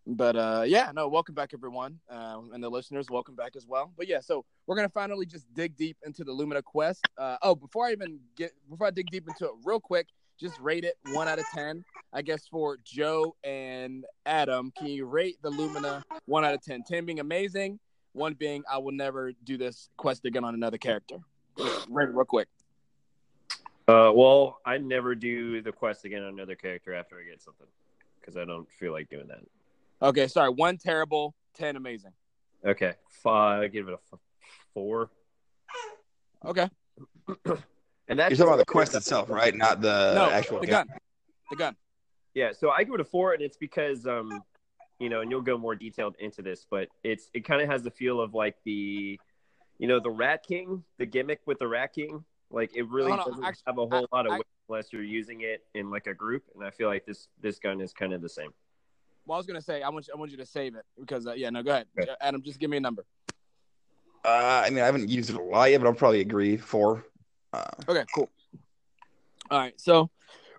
[0.05, 1.07] But uh, yeah, no.
[1.07, 3.07] Welcome back, everyone, um, and the listeners.
[3.09, 3.93] Welcome back as well.
[3.97, 7.07] But yeah, so we're gonna finally just dig deep into the Lumina Quest.
[7.17, 10.07] Uh, oh, before I even get before I dig deep into it, real quick,
[10.39, 11.83] just rate it one out of ten.
[12.13, 16.83] I guess for Joe and Adam, can you rate the Lumina one out of ten?
[16.83, 17.79] Ten being amazing,
[18.13, 21.17] one being I will never do this quest again on another character.
[21.89, 22.47] Rate it real quick.
[23.87, 27.67] Uh, well, I never do the quest again on another character after I get something
[28.19, 29.39] because I don't feel like doing that.
[30.01, 30.51] Okay, sorry.
[30.51, 32.11] One terrible, ten amazing.
[32.65, 33.63] Okay, five.
[33.63, 34.19] I give it a f-
[34.73, 35.09] four.
[36.45, 36.69] Okay.
[38.09, 39.55] And that's You're talking about the quest itself, right?
[39.55, 40.71] Not the no, actual the game.
[40.73, 40.87] gun.
[41.51, 41.75] The gun.
[42.33, 44.43] Yeah, so I give it a four, and it's because um,
[44.99, 47.83] you know, and you'll go more detailed into this, but it's it kind of has
[47.83, 49.19] the feel of like the,
[49.77, 52.23] you know, the Rat King, the gimmick with the Rat King.
[52.51, 54.45] Like it really No, no, doesn't actually, have a whole I- lot of I- weight
[54.67, 57.79] unless you're using it in like a group, and I feel like this this gun
[57.79, 58.49] is kind of the same.
[59.27, 61.27] Well, I was gonna say I want you, I want you to save it because
[61.27, 62.09] uh, yeah, no, go ahead, Okay.
[62.21, 62.41] Adam.
[62.41, 63.05] Just give me a number.
[64.25, 66.57] Uh, I mean, I haven't used it a lot yet, but I'll probably agree.
[66.57, 67.05] Four.
[67.53, 68.29] Uh, Okay, cool.
[69.51, 70.09] All right, so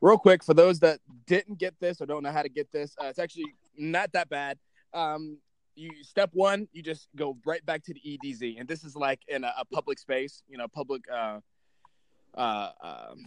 [0.00, 2.96] real quick for those that didn't get this or don't know how to get this,
[3.00, 4.58] uh, it's actually not that bad.
[4.92, 5.38] Um,
[5.76, 9.20] you step one, you just go right back to the EDZ, and this is like
[9.28, 11.38] in a, a public space, you know, public, uh,
[12.34, 13.24] uh, um,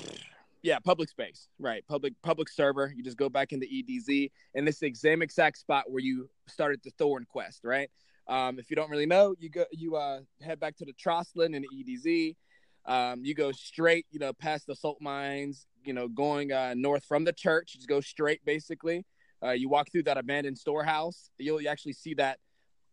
[0.62, 1.86] yeah, public space, right?
[1.88, 2.94] Public public server.
[2.96, 6.82] You just go back into EDZ, and it's the same exact spot where you started
[6.84, 7.90] the Thorn quest, right?
[8.28, 11.56] Um, if you don't really know, you go you uh head back to the Trostland
[11.56, 12.36] and the EDZ.
[12.86, 17.06] Um, you go straight, you know, past the salt mines, you know, going uh, north
[17.06, 17.74] from the church.
[17.74, 19.06] Just go straight, basically.
[19.44, 21.30] Uh, you walk through that abandoned storehouse.
[21.38, 22.40] You'll you actually see that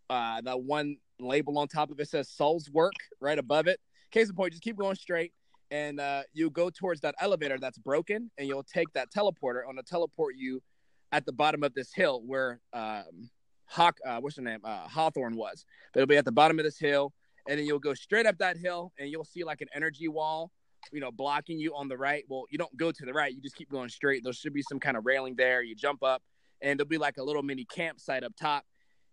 [0.08, 3.80] uh, that one label on top of it says "Souls Work" right above it.
[4.10, 5.32] Case in point, just keep going straight,
[5.70, 9.62] and uh, you go towards that elevator that's broken, and you'll take that teleporter.
[9.68, 10.60] On the teleport you
[11.12, 13.30] at the bottom of this hill where um,
[13.66, 15.64] Hawk, uh, what's her name, uh, Hawthorne was.
[15.92, 17.12] But it'll be at the bottom of this hill,
[17.50, 20.52] and then you'll go straight up that hill, and you'll see like an energy wall,
[20.92, 22.24] you know, blocking you on the right.
[22.28, 24.22] Well, you don't go to the right; you just keep going straight.
[24.22, 25.60] There should be some kind of railing there.
[25.60, 26.22] You jump up,
[26.62, 28.64] and there'll be like a little mini campsite up top,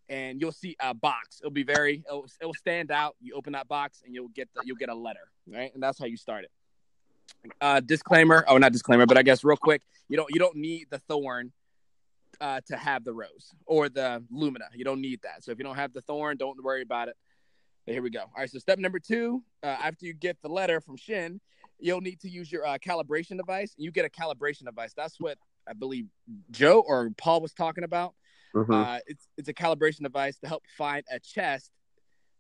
[0.08, 1.39] and you'll see a box.
[1.41, 3.15] It'll be very, it'll, it'll stand out.
[3.19, 5.73] You open that box, and you'll get the, you'll get a letter, right?
[5.73, 6.52] And that's how you start it.
[7.60, 8.45] Uh, disclaimer.
[8.47, 11.52] Oh, not disclaimer, but I guess real quick, you don't you don't need the thorn
[12.39, 14.65] uh, to have the rose or the lumina.
[14.76, 15.43] You don't need that.
[15.43, 17.17] So if you don't have the thorn, don't worry about it.
[17.88, 18.19] Here we go.
[18.19, 18.50] All right.
[18.50, 21.39] So step number two, uh, after you get the letter from Shin,
[21.80, 23.73] you'll need to use your uh, calibration device.
[23.78, 24.93] You get a calibration device.
[24.95, 26.06] That's what I believe
[26.52, 28.13] Joe or Paul was talking about.
[28.54, 28.73] Mhm.
[28.73, 31.71] Uh, it's it's a calibration device to help find a chest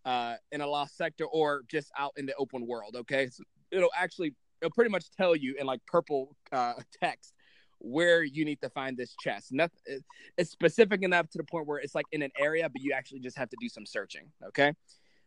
[0.05, 2.95] uh, in a lost sector or just out in the open world.
[2.97, 7.33] Okay, so it'll actually it'll pretty much tell you in like purple uh, text
[7.79, 9.51] where you need to find this chest.
[9.51, 10.01] Nothing,
[10.37, 13.19] it's specific enough to the point where it's like in an area, but you actually
[13.19, 14.31] just have to do some searching.
[14.47, 14.73] Okay,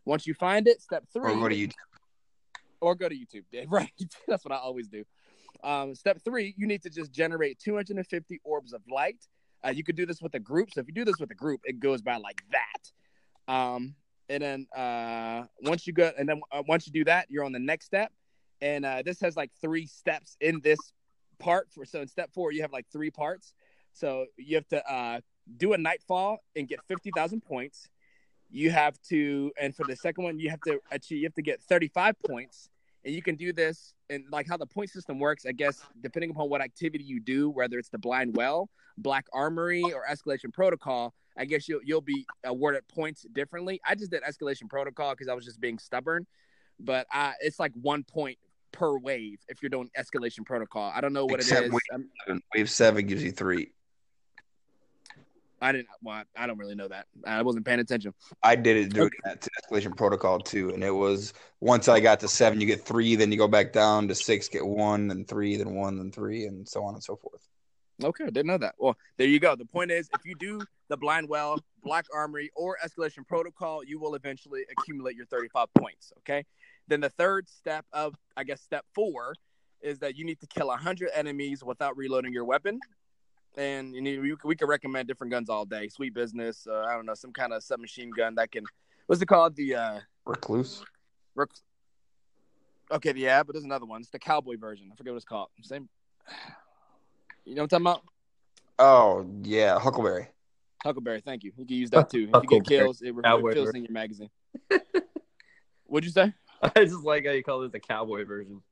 [0.04, 1.72] once you find it, step three Or go to YouTube.
[2.80, 3.44] or go to YouTube.
[3.68, 3.90] Right.
[4.26, 5.04] That's what I always do.
[5.62, 9.18] Um, step three, you need to just generate 250 orbs of light.
[9.64, 10.70] Uh, you could do this with a group.
[10.72, 13.52] So if you do this with a group, it goes by like that.
[13.52, 13.94] Um,
[14.30, 17.52] and then uh, once you go, and then uh, once you do that, you're on
[17.52, 18.10] the next step.
[18.62, 20.78] And uh, this has like three steps in this
[21.38, 21.68] part.
[21.72, 23.52] For so in step four, you have like three parts.
[23.92, 25.20] So you have to uh,
[25.58, 27.88] do a nightfall and get 50,000 points.
[28.50, 31.42] You have to, and for the second one, you have to achieve, you have to
[31.42, 32.68] get 35 points
[33.04, 36.30] and you can do this and like how the point system works i guess depending
[36.30, 41.14] upon what activity you do whether it's the blind well black armory or escalation protocol
[41.36, 45.34] i guess you'll you'll be awarded points differently i just did escalation protocol because i
[45.34, 46.26] was just being stubborn
[46.78, 48.38] but uh, it's like one point
[48.72, 51.80] per wave if you're doing escalation protocol i don't know what Except it is wave
[51.90, 52.42] seven.
[52.54, 53.72] Wave seven gives you three.
[55.60, 58.92] I didn't well i don't really know that i wasn't paying attention I did it
[58.94, 59.16] doing Okay.
[59.24, 63.16] that escalation protocol too, and it was once I got to seven, you get three,
[63.16, 66.46] then you go back down to six, get one, then three, then one, then three,
[66.46, 67.46] and so on and so forth.
[68.02, 68.74] Okay, I didn't know that.
[68.78, 69.54] Well, there you go.
[69.56, 73.98] The point is, if you do the blind well, black armory, or escalation protocol, you
[73.98, 76.12] will eventually accumulate your 35 points.
[76.18, 76.44] Okay.
[76.88, 79.34] Then the third step of, I guess, step four
[79.82, 82.80] is that you need to kill 100 enemies without reloading your weapon.
[83.56, 85.88] And you need, we, we can recommend different guns all day.
[85.88, 86.66] Sweet business.
[86.68, 88.64] Uh, I don't know, some kind of submachine gun that can,
[89.06, 89.56] what's it called?
[89.56, 90.84] The, uh, Recluse.
[91.34, 91.48] rec-
[92.92, 94.00] okay, yeah, but there's another one.
[94.00, 94.88] It's the cowboy version.
[94.92, 95.48] I forget what it's called.
[95.62, 95.88] Same.
[97.44, 98.02] You know what I'm talking about?
[98.78, 100.28] Oh yeah, Huckleberry.
[100.82, 101.52] Huckleberry, thank you.
[101.56, 102.30] You can use that too.
[102.32, 104.30] If you get kills, it Cowboy refills in your magazine.
[105.84, 106.32] What'd you say?
[106.62, 108.62] I just like how you call it the cowboy version.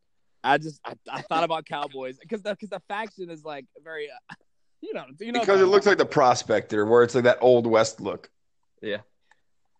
[0.42, 4.08] I just I, I thought about cowboys because the because the faction is like very,
[4.08, 4.34] uh,
[4.80, 5.40] you know, you know.
[5.40, 8.30] Because it looks like the prospector, where it's like that old west look.
[8.82, 8.98] Yeah.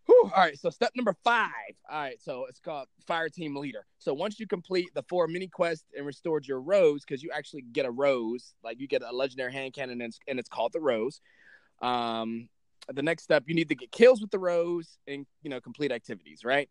[0.06, 0.30] Whew.
[0.34, 1.50] All right, so step number five.
[1.90, 3.84] All right, so it's called Fire Team Leader.
[3.98, 7.62] So once you complete the four mini quests and restored your rose, because you actually
[7.72, 10.72] get a rose, like you get a legendary hand cannon, and it's, and it's called
[10.72, 11.20] the rose.
[11.82, 12.48] Um,
[12.92, 15.92] the next step, you need to get kills with the rose and you know complete
[15.92, 16.42] activities.
[16.42, 16.70] Right.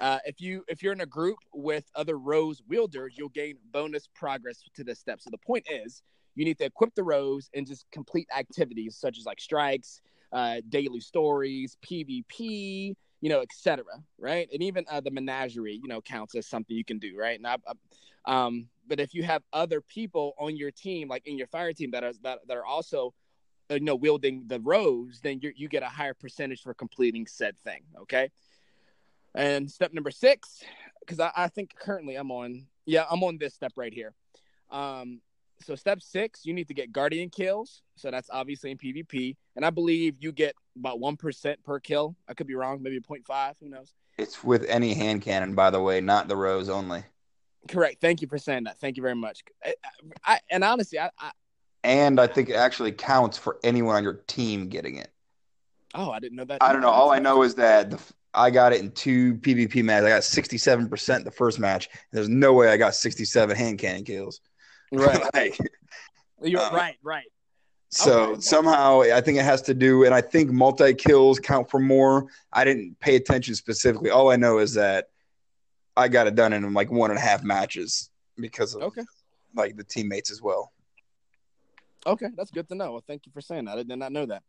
[0.00, 4.08] Uh, if you if you're in a group with other rose wielders, you'll gain bonus
[4.14, 5.20] progress to this step.
[5.20, 6.02] So the point is,
[6.34, 10.00] you need to equip the rose and just complete activities such as like strikes,
[10.32, 13.84] uh, daily stories, PvP, you know, etc.
[14.18, 17.16] Right, and even uh, the menagerie, you know, counts as something you can do.
[17.18, 17.72] Right, and I, I-
[18.26, 21.90] um, but if you have other people on your team, like in your fire team,
[21.90, 23.12] that are that, that are also,
[23.70, 27.26] uh, you know, wielding the rose, then you you get a higher percentage for completing
[27.26, 27.82] said thing.
[28.00, 28.30] Okay,
[29.34, 30.62] and step number six,
[31.00, 34.14] because I, I think currently I'm on, yeah, I'm on this step right here.
[34.70, 35.20] Um,
[35.60, 37.82] so step six, you need to get guardian kills.
[37.96, 42.16] So that's obviously in PvP, and I believe you get about one percent per kill.
[42.28, 43.94] I could be wrong, maybe 0.5, Who knows?
[44.18, 47.02] It's with any hand cannon, by the way, not the rose only.
[47.68, 48.00] Correct.
[48.00, 48.78] Thank you for saying that.
[48.78, 49.42] Thank you very much.
[49.64, 49.74] I,
[50.24, 51.30] I, and honestly, I, I
[51.82, 55.10] And I think it actually counts for anyone on your team getting it.
[55.94, 56.62] oh, I didn't know that.
[56.62, 56.90] I don't know.
[56.90, 58.00] All I know is that the,
[58.34, 60.06] I got it in two PvP matches.
[60.06, 61.88] I got 67% the first match.
[62.12, 64.40] There's no way I got 67 hand cannon kills.
[64.98, 65.22] Right.
[65.34, 65.58] Like,
[66.42, 66.96] You're Uh, right.
[67.02, 67.26] Right.
[67.90, 68.40] so Okay.
[68.40, 72.26] somehow I think it has to do, and I think multi kills count for more.
[72.52, 74.10] I didn't pay attention specifically.
[74.10, 75.06] All I know is that
[75.96, 79.04] I got it done in like one and a half matches because of Okay.
[79.54, 80.72] like the teammates as well.
[82.06, 82.92] Okay, that's good to know.
[82.92, 83.78] Well, thank you for saying that.
[83.78, 84.42] I did not know that.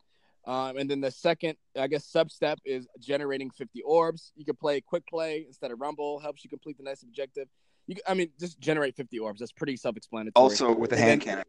[0.45, 4.31] Um, and then the second, I guess, sub step is generating 50 orbs.
[4.35, 6.19] You can play quick play instead of rumble.
[6.19, 7.47] Helps you complete the next objective.
[7.87, 9.39] You, I mean, just generate 50 orbs.
[9.39, 10.31] That's pretty self-explanatory.
[10.35, 11.45] Also with a hand cannon.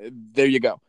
[0.00, 0.80] there you go.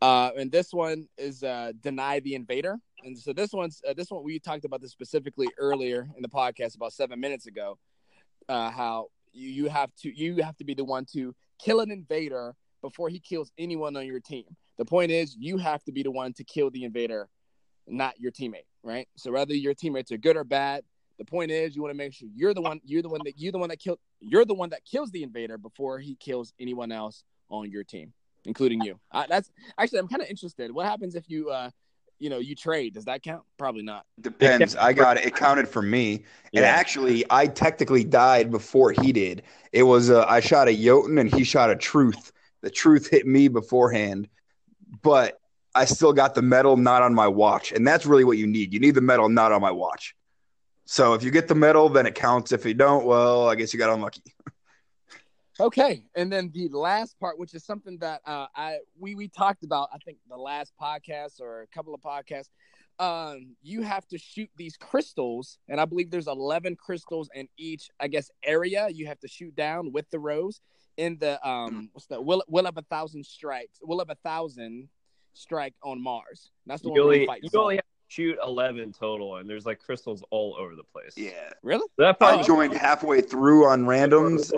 [0.00, 2.78] Uh, and this one is uh, deny the invader.
[3.04, 6.28] And so this one's uh, this one we talked about this specifically earlier in the
[6.28, 7.78] podcast about seven minutes ago.
[8.48, 11.90] Uh, how you, you have to you have to be the one to kill an
[11.90, 14.44] invader before he kills anyone on your team.
[14.76, 17.28] The point is you have to be the one to kill the invader,
[17.86, 19.08] not your teammate, right?
[19.16, 20.84] So whether your teammates are good or bad,
[21.18, 23.34] the point is you want to make sure you're the one you're the one that
[23.38, 26.52] you're the one that kill you're the one that kills the invader before he kills
[26.58, 28.12] anyone else on your team.
[28.44, 28.98] including you.
[29.12, 30.70] I, that's actually I'm kind of interested.
[30.72, 31.70] What happens if you uh
[32.18, 32.94] you know you trade?
[32.94, 33.42] Does that count?
[33.58, 34.04] Probably not.
[34.20, 34.76] Depends.
[34.76, 35.26] I got it.
[35.26, 36.24] It counted for me.
[36.54, 39.42] And actually, I technically died before he did.
[39.72, 42.32] It was uh, I shot a Jotun and he shot a Truth.
[42.62, 44.28] The Truth hit me beforehand,
[45.02, 45.38] but
[45.74, 48.72] I still got the medal not on my watch, and that's really what you need.
[48.72, 50.14] You need the medal not on my watch.
[50.86, 52.52] So if you get the medal, then it counts.
[52.52, 54.22] If you don't, well, I guess you got unlucky.
[55.60, 59.62] Okay, and then the last part, which is something that uh, I we we talked
[59.62, 62.48] about, I think the last podcast or a couple of podcasts.
[62.98, 67.88] Um, you have to shoot these crystals, and I believe there's 11 crystals in each,
[67.98, 68.88] I guess, area.
[68.88, 70.60] You have to shoot down with the rose
[70.96, 72.24] in the um, what's that?
[72.24, 74.88] Will will of a thousand strikes, will of a thousand
[75.34, 76.50] strike on Mars.
[76.66, 77.40] That's the You one only, we fight.
[77.42, 77.60] you Zod.
[77.62, 81.14] only have to shoot 11 total, and there's like crystals all over the place.
[81.16, 81.86] Yeah, really?
[81.98, 84.52] That I joined halfway through on randoms,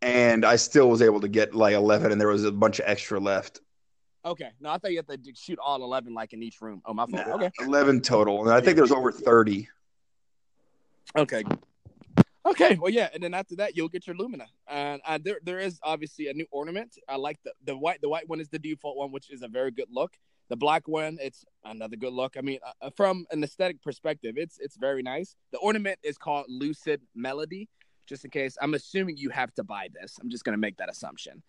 [0.00, 2.84] and I still was able to get like eleven, and there was a bunch of
[2.88, 3.60] extra left.
[4.24, 6.80] Okay, no, I thought you had to shoot all 11 like in each room.
[6.84, 7.26] Oh, my fault.
[7.26, 7.50] Nah, Okay.
[7.60, 9.68] eleven total, and I think there's over thirty.
[11.16, 11.44] Okay.
[12.44, 12.76] Okay.
[12.80, 15.78] Well, yeah, and then after that, you'll get your Lumina, and uh, there there is
[15.82, 16.96] obviously a new ornament.
[17.08, 18.00] I like the the white.
[18.00, 20.12] The white one is the default one, which is a very good look.
[20.52, 22.36] The black one, it's another good look.
[22.36, 25.34] I mean, uh, from an aesthetic perspective, it's it's very nice.
[25.50, 27.70] The ornament is called Lucid Melody.
[28.06, 30.18] Just in case, I'm assuming you have to buy this.
[30.20, 31.42] I'm just gonna make that assumption.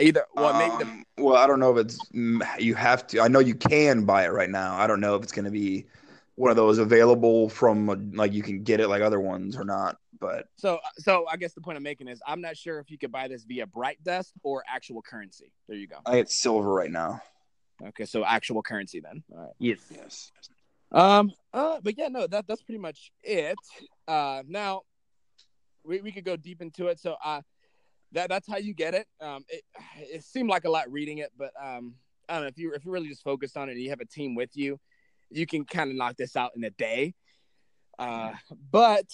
[0.00, 2.00] Either well, maybe the Um, well, I don't know if it's
[2.58, 3.20] you have to.
[3.20, 4.74] I know you can buy it right now.
[4.76, 5.86] I don't know if it's going to be
[6.34, 9.64] one of those available from uh, like you can get it like other ones or
[9.64, 9.96] not.
[10.18, 12.98] But So, so I guess the point I'm making is I'm not sure if you
[12.98, 15.52] could buy this via Bright Dust or actual currency.
[15.68, 15.98] There you go.
[16.04, 17.22] I think it's silver right now.
[17.88, 19.22] Okay, so actual currency then.
[19.32, 19.52] All right.
[19.58, 19.78] yes.
[19.90, 20.32] Yes.
[20.92, 21.32] Um.
[21.52, 21.80] Uh.
[21.82, 22.26] But yeah, no.
[22.26, 23.58] That that's pretty much it.
[24.08, 24.42] Uh.
[24.46, 24.82] Now,
[25.84, 26.98] we we could go deep into it.
[26.98, 27.42] So, uh,
[28.12, 29.06] that that's how you get it.
[29.20, 29.44] Um.
[29.48, 29.62] It
[29.96, 31.94] it seemed like a lot reading it, but um.
[32.28, 34.00] I don't know if you if you're really just focused on it and you have
[34.00, 34.78] a team with you,
[35.30, 37.14] you can kind of knock this out in a day.
[37.98, 38.32] Uh.
[38.70, 39.06] But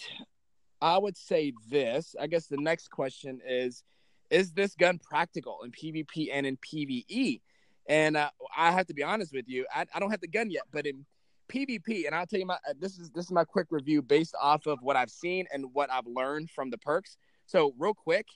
[0.80, 2.14] I would say this.
[2.20, 3.82] I guess the next question is
[4.30, 7.40] is this gun practical in PvP and in PvE?
[7.88, 10.50] And uh, I have to be honest with you, I, I don't have the gun
[10.50, 11.04] yet, but in
[11.48, 14.34] PvP, and I'll tell you my uh, this is this is my quick review based
[14.40, 17.16] off of what I've seen and what I've learned from the perks.
[17.46, 18.26] So real quick,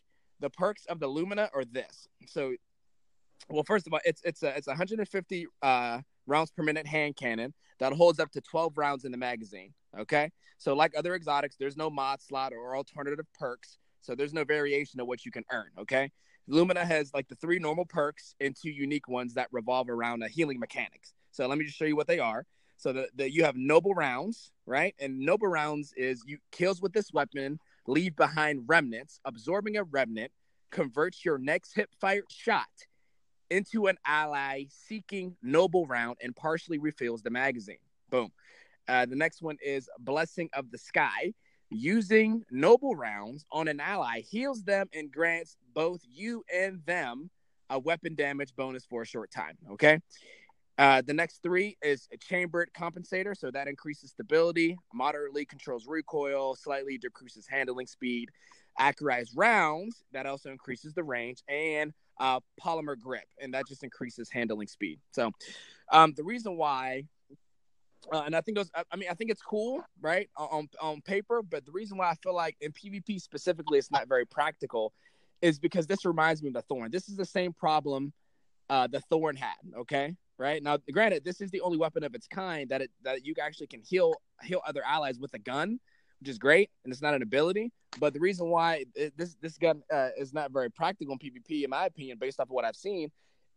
[0.40, 2.08] the perks of the Lumina are this.
[2.26, 2.54] So,
[3.48, 7.52] well, first of all, it's it's a it's 150 uh, rounds per minute hand cannon
[7.78, 9.72] that holds up to 12 rounds in the magazine.
[9.98, 14.44] Okay, so like other exotics, there's no mod slot or alternative perks, so there's no
[14.44, 15.70] variation of what you can earn.
[15.78, 16.12] Okay,
[16.50, 20.28] Lumina has like the three normal perks and two unique ones that revolve around a
[20.28, 21.14] healing mechanics.
[21.30, 22.44] So let me just show you what they are.
[22.76, 24.94] So the, the you have noble rounds, right?
[24.98, 30.32] And noble rounds is you kills with this weapon, leave behind remnants, absorbing a remnant,
[30.70, 32.66] converts your next hip fire shot
[33.50, 37.78] into an ally seeking noble round and partially refills the magazine.
[38.10, 38.32] Boom.
[38.88, 41.32] Uh, the next one is blessing of the sky.
[41.70, 47.30] Using noble rounds on an ally heals them and grants both you and them
[47.70, 49.56] a weapon damage bonus for a short time.
[49.72, 50.00] Okay.
[50.78, 56.56] Uh, the next three is a chambered compensator, so that increases stability, moderately controls recoil,
[56.56, 58.30] slightly decreases handling speed.
[58.80, 64.30] Accurized rounds, that also increases the range, and uh, polymer grip, and that just increases
[64.30, 64.98] handling speed.
[65.10, 65.32] So,
[65.92, 67.04] um, the reason why,
[68.12, 71.00] uh, and I think those, I, I mean, I think it's cool, right, on on
[71.02, 74.92] paper, but the reason why I feel like in PvP specifically, it's not very practical,
[75.42, 76.90] is because this reminds me of the Thorn.
[76.90, 78.12] This is the same problem
[78.68, 79.56] uh, the Thorn had.
[79.76, 83.24] Okay, right now, granted, this is the only weapon of its kind that it that
[83.24, 85.78] you actually can heal heal other allies with a gun,
[86.20, 87.72] which is great, and it's not an ability.
[87.98, 91.64] But the reason why it, this this gun uh, is not very practical in PvP,
[91.64, 93.10] in my opinion, based off of what I've seen,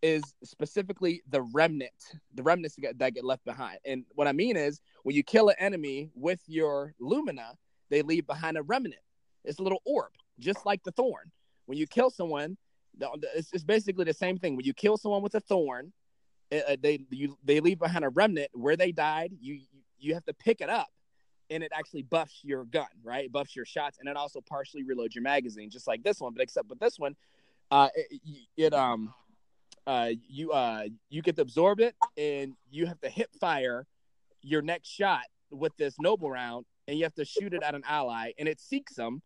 [0.04, 1.92] is specifically the remnant,
[2.36, 3.80] the remnants that get, that get left behind.
[3.86, 7.54] And what I mean is, when you kill an enemy with your Lumina,
[7.90, 9.02] they leave behind a remnant.
[9.44, 11.32] It's a little orb, just like the Thorn.
[11.66, 12.58] When you kill someone,
[13.00, 14.56] it's, it's basically the same thing.
[14.56, 15.94] When you kill someone with a thorn,
[16.52, 19.32] it, uh, they you they leave behind a remnant where they died.
[19.40, 20.90] You you, you have to pick it up,
[21.50, 23.26] and it actually buffs your gun, right?
[23.26, 26.34] It buffs your shots, and it also partially reloads your magazine, just like this one.
[26.34, 27.16] But except with this one,
[27.72, 28.22] uh, it,
[28.58, 29.14] it um
[29.88, 33.86] uh you uh you get to absorb it, and you have to hip fire
[34.42, 37.84] your next shot with this noble round, and you have to shoot it at an
[37.88, 39.22] ally, and it seeks them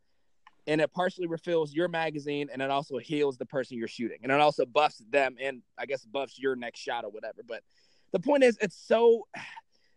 [0.67, 4.32] and it partially refills your magazine and it also heals the person you're shooting and
[4.32, 7.41] it also buffs them and i guess buffs your next shot or whatever.
[7.48, 7.63] But
[8.12, 9.28] the point is it's so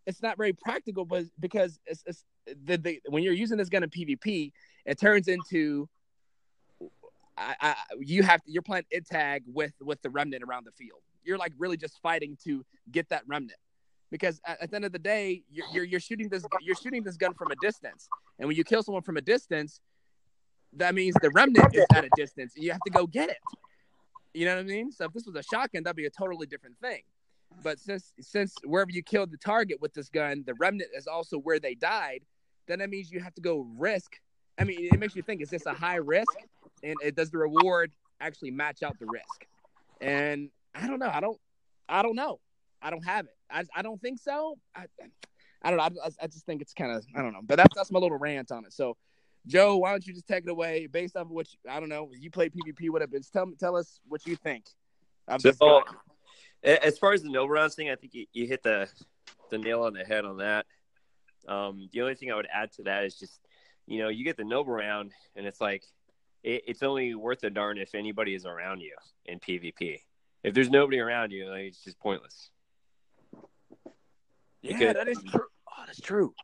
[0.06, 2.24] it's not very practical but because it's, it's
[2.64, 4.52] the, the when you're using this gun in pvp
[4.86, 5.88] it turns into
[7.40, 10.72] I, I, you have to, you're playing it tag with with the remnant around the
[10.72, 11.00] field.
[11.24, 13.58] You're like really just fighting to get that remnant
[14.10, 17.02] because at, at the end of the day, you're, you're you're shooting this you're shooting
[17.02, 19.80] this gun from a distance, and when you kill someone from a distance,
[20.74, 23.38] that means the remnant is at a distance, and you have to go get it.
[24.34, 24.92] You know what I mean?
[24.92, 27.02] So if this was a shotgun, that'd be a totally different thing.
[27.62, 31.38] But since since wherever you killed the target with this gun, the remnant is also
[31.38, 32.22] where they died,
[32.68, 34.16] then that means you have to go risk.
[34.58, 36.32] I mean, it makes you think: is this a high risk,
[36.82, 39.46] and it, does the reward actually match out the risk?
[40.00, 41.10] And I don't know.
[41.12, 41.38] I don't.
[41.88, 42.40] I don't know.
[42.80, 43.36] I don't have it.
[43.50, 44.56] I, I don't think so.
[44.74, 44.86] I,
[45.62, 46.00] I don't know.
[46.04, 47.40] I, I just think it's kind of I don't know.
[47.42, 48.72] But that's that's my little rant on it.
[48.72, 48.96] So,
[49.46, 51.88] Joe, why don't you just take it away based off of what you, I don't
[51.88, 52.10] know.
[52.18, 53.18] You play PvP, whatever.
[53.18, 54.64] Just tell tell us what you think.
[55.54, 55.82] So,
[56.62, 58.88] as far as the noble rounds thing, I think you, you hit the
[59.50, 60.66] the nail on the head on that.
[61.48, 63.40] Um, the only thing I would add to that is just,
[63.86, 65.84] you know, you get the noble round, and it's like,
[66.42, 68.94] it, it's only worth a darn if anybody is around you
[69.26, 70.00] in PvP.
[70.42, 72.50] If there's nobody around you, like, it's just pointless.
[74.62, 75.46] yeah, because- that is true.
[75.68, 76.34] Oh, that's true.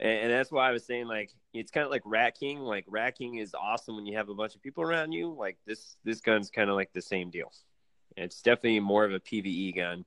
[0.00, 2.60] And, and that's why I was saying like it's kind of like Rat King.
[2.60, 5.34] Like Rat King is awesome when you have a bunch of people around you.
[5.36, 7.52] Like this this gun's kind of like the same deal.
[8.16, 10.04] It's definitely more of a PVE gun.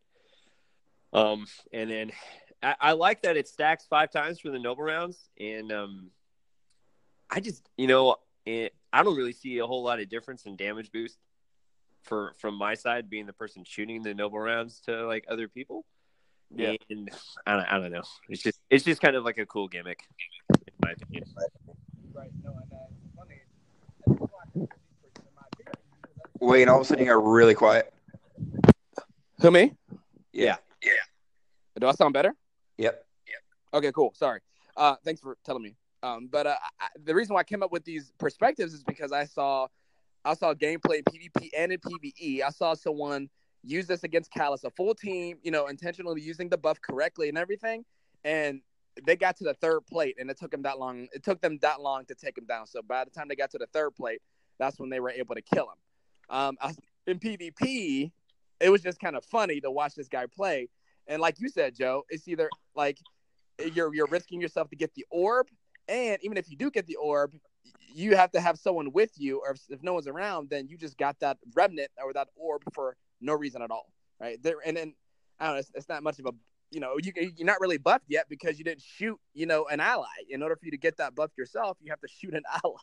[1.14, 2.12] Um, and then
[2.64, 6.12] I, I like that it stacks five times for the noble rounds, and um,
[7.30, 10.56] I just you know it, I don't really see a whole lot of difference in
[10.56, 11.18] damage boost
[12.04, 15.86] for from my side being the person shooting the noble rounds to like other people.
[16.54, 16.76] Yeah.
[16.90, 17.10] And
[17.46, 18.04] I don't, I don't know.
[18.30, 20.04] It's just it's just kind of like a cool gimmick,
[20.50, 21.24] in my opinion.
[22.14, 22.30] Right.
[22.44, 22.78] No, and uh,
[24.56, 24.68] funny.
[26.40, 27.94] Wait, and all of a sudden you got really quiet.
[29.42, 29.74] Who me?
[30.34, 30.58] Yeah.
[30.84, 30.92] Yeah.
[31.80, 32.36] Do I sound better?
[32.78, 33.06] Yep.
[33.74, 34.14] Okay, cool.
[34.16, 34.42] Sorry.
[34.76, 35.76] Uh, thanks for telling me.
[36.04, 39.12] Um, but uh, I, the reason why I came up with these perspectives is because
[39.12, 39.68] I saw,
[40.26, 42.42] I saw gameplay in PvP and in PvE.
[42.42, 43.30] I saw someone
[43.64, 47.38] use this against Calus, a full team, you know, intentionally using the buff correctly and
[47.38, 47.86] everything,
[48.24, 48.62] and
[49.06, 51.08] they got to the third plate, and it took them that long.
[51.14, 52.68] It took them that long to take him down.
[52.68, 54.22] So by the time they got to the third plate,
[54.60, 56.36] that's when they were able to kill him.
[56.36, 56.74] Um, I,
[57.08, 58.12] in PvP,
[58.60, 60.70] it was just kind of funny to watch this guy play.
[61.08, 63.00] And like you said, Joe, it's either like
[63.74, 65.48] you're you're risking yourself to get the orb,
[65.92, 67.34] and even if you do get the orb,
[67.94, 70.78] you have to have someone with you, or if, if no one's around, then you
[70.78, 74.42] just got that remnant or that orb for no reason at all, right?
[74.42, 74.94] There, and then
[75.40, 76.32] I don't know, it's, it's not much of a
[76.72, 79.82] you know you you're not really buffed yet because you didn't shoot you know an
[79.82, 80.08] ally.
[80.30, 82.78] In order for you to get that buff yourself, you have to shoot an ally.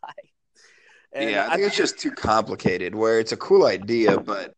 [1.12, 2.94] And yeah, I think it's just too complicated.
[2.94, 4.55] Where it's a cool idea, but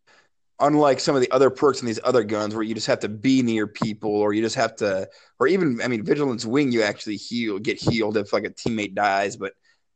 [0.61, 3.09] unlike some of the other perks in these other guns, where you just have to
[3.09, 6.83] be near people, or you just have to, or even I mean, Vigilance Wing, you
[6.83, 9.37] actually heal, get healed if like a teammate dies.
[9.37, 9.53] But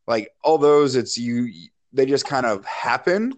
[0.07, 1.50] like all those, it's you.
[1.92, 3.35] They just kind of happen.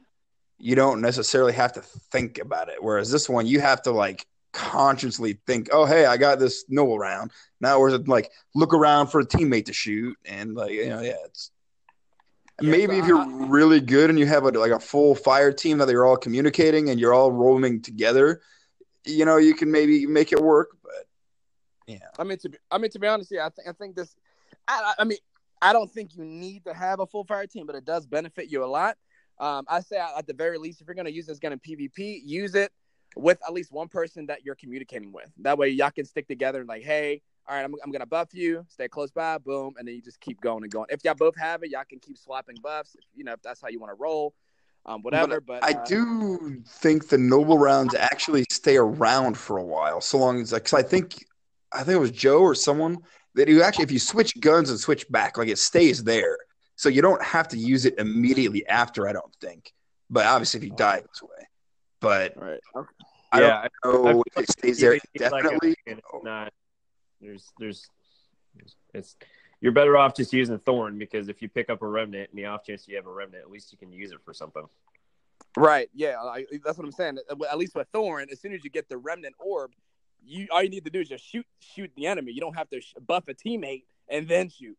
[0.59, 2.83] You don't necessarily have to think about it.
[2.83, 6.99] Whereas this one, you have to like consciously think, oh hey, I got this noble
[6.99, 7.31] round.
[7.61, 11.01] Now, whereas it like look around for a teammate to shoot, and like you know,
[11.01, 11.51] yeah, it's
[12.61, 15.15] Yeah, maybe so if you're I- really good and you have a, like a full
[15.15, 18.41] fire team that you're all communicating and you're all roaming together,
[19.05, 20.77] you know, you can maybe make it work.
[20.83, 21.07] But
[21.87, 23.97] yeah, I mean to be, I mean to be honest, yeah, I think I think
[23.97, 24.15] this.
[24.67, 25.19] I, I I mean,
[25.61, 28.51] I don't think you need to have a full fire team, but it does benefit
[28.51, 28.97] you a lot.
[29.39, 31.59] Um, I say at the very least, if you're going to use this gun in
[31.59, 32.73] PvP, use it
[33.17, 35.31] with at least one person that you're communicating with.
[35.39, 38.07] That way, y'all can stick together and like, hey, all right, I'm, I'm going to
[38.07, 40.87] buff you, stay close by, boom, and then you just keep going and going.
[40.91, 42.95] If y'all both have it, y'all can keep swapping buffs.
[42.97, 44.35] If, you know, if that's how you want to roll,
[44.85, 45.41] um, whatever.
[45.41, 50.19] But, I uh, do think the noble rounds actually stay around for a while, so
[50.19, 51.25] long as because I think
[51.73, 52.99] I think it was Joe or someone
[53.35, 56.39] that you actually if you switch guns and switch back, like it stays there,
[56.75, 59.09] so you don't have to use it immediately after.
[59.09, 59.73] I don't think,
[60.11, 61.49] but obviously if you die, it goes away.
[62.01, 62.61] But All right.
[62.77, 62.89] Okay.
[63.33, 65.75] I yeah, don't I know if it stays there PvP like a- definitely.
[65.87, 66.53] and it's not.
[67.21, 67.89] There's, there's,
[68.95, 69.17] it's.
[69.61, 72.45] You're better off just using Thorn because if you pick up a remnant and the
[72.45, 74.65] off chance you have a remnant, at least you can use it for something.
[75.57, 75.89] Right.
[75.95, 76.21] Yeah.
[76.21, 77.19] I, that's what I'm saying.
[77.51, 79.73] At least with Thorn, as soon as you get the remnant orb,
[80.27, 82.33] you all you need to do is just shoot shoot the enemy.
[82.33, 84.77] You don't have to buff a teammate and then shoot.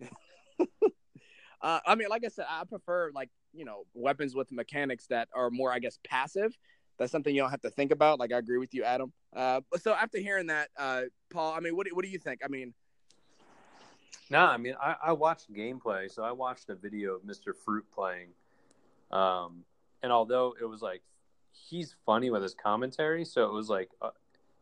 [0.60, 5.28] uh, I mean, like I said, I prefer like you know weapons with mechanics that
[5.34, 6.56] are more, I guess, passive.
[7.00, 8.20] That's something you don't have to think about.
[8.20, 9.10] Like I agree with you, Adam.
[9.34, 12.42] Uh, so after hearing that, uh, Paul, I mean, what do, what do you think?
[12.44, 12.74] I mean,
[14.28, 17.54] No, I mean I, I watched gameplay, so I watched a video of Mr.
[17.64, 18.28] Fruit playing,
[19.10, 19.64] um,
[20.02, 21.00] and although it was like
[21.52, 24.10] he's funny with his commentary, so it was like a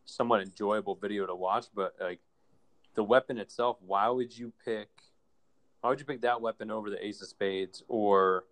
[0.05, 1.66] somewhat enjoyable video to watch.
[1.74, 2.20] But like
[2.95, 4.89] the weapon itself, why would you pick?
[5.80, 8.45] Why would you pick that weapon over the Ace of Spades or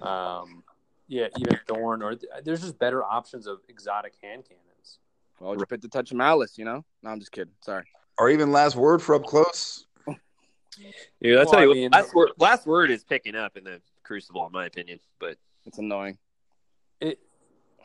[0.00, 0.62] Um,
[1.08, 4.98] yeah, even Thorn, or there's just better options of exotic hand cannons.
[5.40, 6.84] Well, just pick the touch of malice, you know?
[7.02, 7.52] No, I'm just kidding.
[7.60, 7.84] Sorry.
[8.18, 9.86] Or even last word for up close.
[10.06, 13.64] Dude, I Well, tell you, I mean- last word, last word is picking up in
[13.64, 14.98] the Crucible, in my opinion.
[15.18, 15.36] But
[15.66, 16.18] It's annoying.
[17.00, 17.18] It,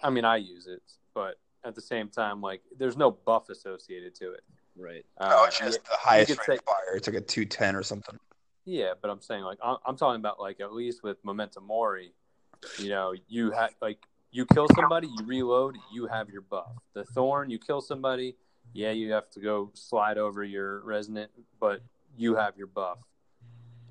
[0.04, 0.82] I mean, I use it,
[1.14, 4.42] but at the same time, like there's no buff associated to it.
[4.78, 6.96] right, Uh, oh, it's just the highest could rated say- fire.
[6.96, 8.18] It's like a two ten or something.
[8.66, 12.14] Yeah, but I'm saying like I'm, I'm talking about like at least with Memento Mori,
[12.78, 14.00] you know, you have like
[14.32, 16.72] you kill somebody, you reload, you have your buff.
[16.94, 18.36] The Thorn, you kill somebody,
[18.74, 21.82] yeah, you have to go slide over your resonant, but
[22.18, 23.00] you have your buff.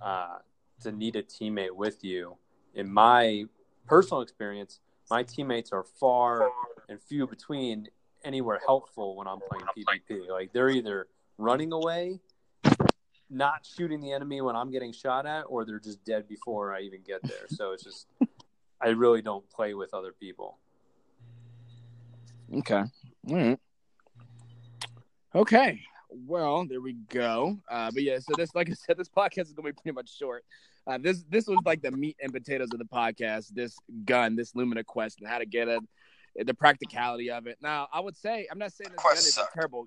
[0.01, 0.39] Uh,
[0.83, 2.37] to need a teammate with you,
[2.73, 3.45] in my
[3.87, 4.79] personal experience,
[5.11, 6.51] my teammates are far
[6.89, 7.89] and few between
[8.23, 10.29] anywhere helpful when I'm playing PvP.
[10.29, 12.21] Like they're either running away
[13.31, 16.81] not shooting the enemy when I'm getting shot at, or they're just dead before I
[16.81, 17.47] even get there.
[17.49, 18.07] So it's just,
[18.81, 20.59] I really don't play with other people.
[22.55, 22.85] Okay.
[23.29, 23.59] All right.
[25.35, 25.81] Okay.
[26.11, 27.59] Well, there we go.
[27.71, 30.17] Uh, but yeah, so this, like I said, this podcast is gonna be pretty much
[30.17, 30.45] short.
[30.87, 33.49] Uh, this this was like the meat and potatoes of the podcast.
[33.49, 35.83] This gun, this Lumina quest, and how to get it,
[36.47, 37.59] the practicality of it.
[37.61, 39.87] Now, I would say I'm not saying this gun is terrible.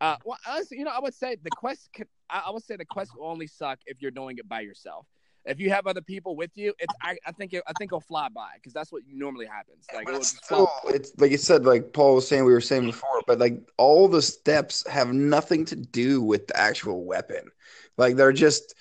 [0.00, 1.88] Uh, well, honestly, you know, I would say the quest.
[1.94, 4.60] Could, I, I would say the quest will only suck if you're doing it by
[4.60, 5.06] yourself.
[5.44, 8.00] If you have other people with you, it's I, I think it, I think it'll
[8.00, 9.86] fly by because that's what normally happens.
[9.92, 12.86] Like it it's still, it's like you said, like Paul was saying, we were saying
[12.86, 17.50] before, but like all the steps have nothing to do with the actual weapon.
[17.96, 18.74] Like they're just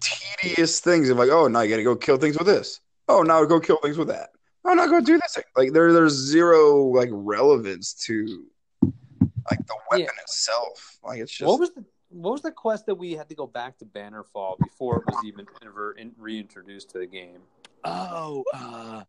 [0.00, 2.80] tedious things of like, oh, now you got to go kill things with this.
[3.08, 4.30] Oh, now go kill things with that.
[4.64, 5.44] Oh, now go do this thing.
[5.56, 8.46] Like there, there's zero like relevance to
[8.82, 10.98] like the weapon itself.
[11.02, 13.46] Like it's just what was the what was the quest that we had to go
[13.46, 17.38] back to Bannerfall before it was even ever in, reintroduced to the game?
[17.84, 19.02] Oh, uh,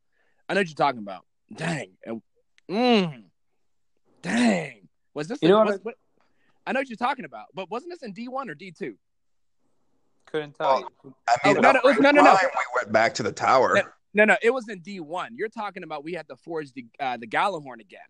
[0.47, 1.25] I know what you're talking about.
[1.53, 1.91] Dang.
[2.69, 3.23] Mm,
[4.21, 4.87] dang.
[5.13, 5.39] Was this?
[5.41, 5.97] You the- know what was- what-
[6.65, 8.95] I know what you're talking about, but wasn't this in D1 or D2?
[10.27, 10.79] Couldn't tell Oh.
[11.03, 11.15] you.
[11.27, 12.33] I mean, Oh, no, no, at no, no, no.
[12.41, 13.73] We went back to the tower.
[13.75, 13.81] No.
[14.13, 15.37] No, no, it was in D1.
[15.37, 18.01] You're talking about we had to forge the uh, the Gjallarhorn again.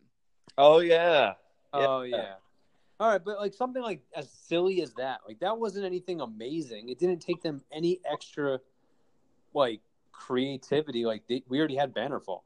[0.57, 1.35] oh yeah,
[1.73, 2.35] Oh yeah.
[3.01, 6.89] All right, but like something like as silly as that, like that wasn't anything amazing.
[6.89, 8.59] It didn't take them any extra
[9.55, 9.81] like
[10.11, 11.03] creativity.
[11.03, 12.41] Like they, we already had Bannerfall.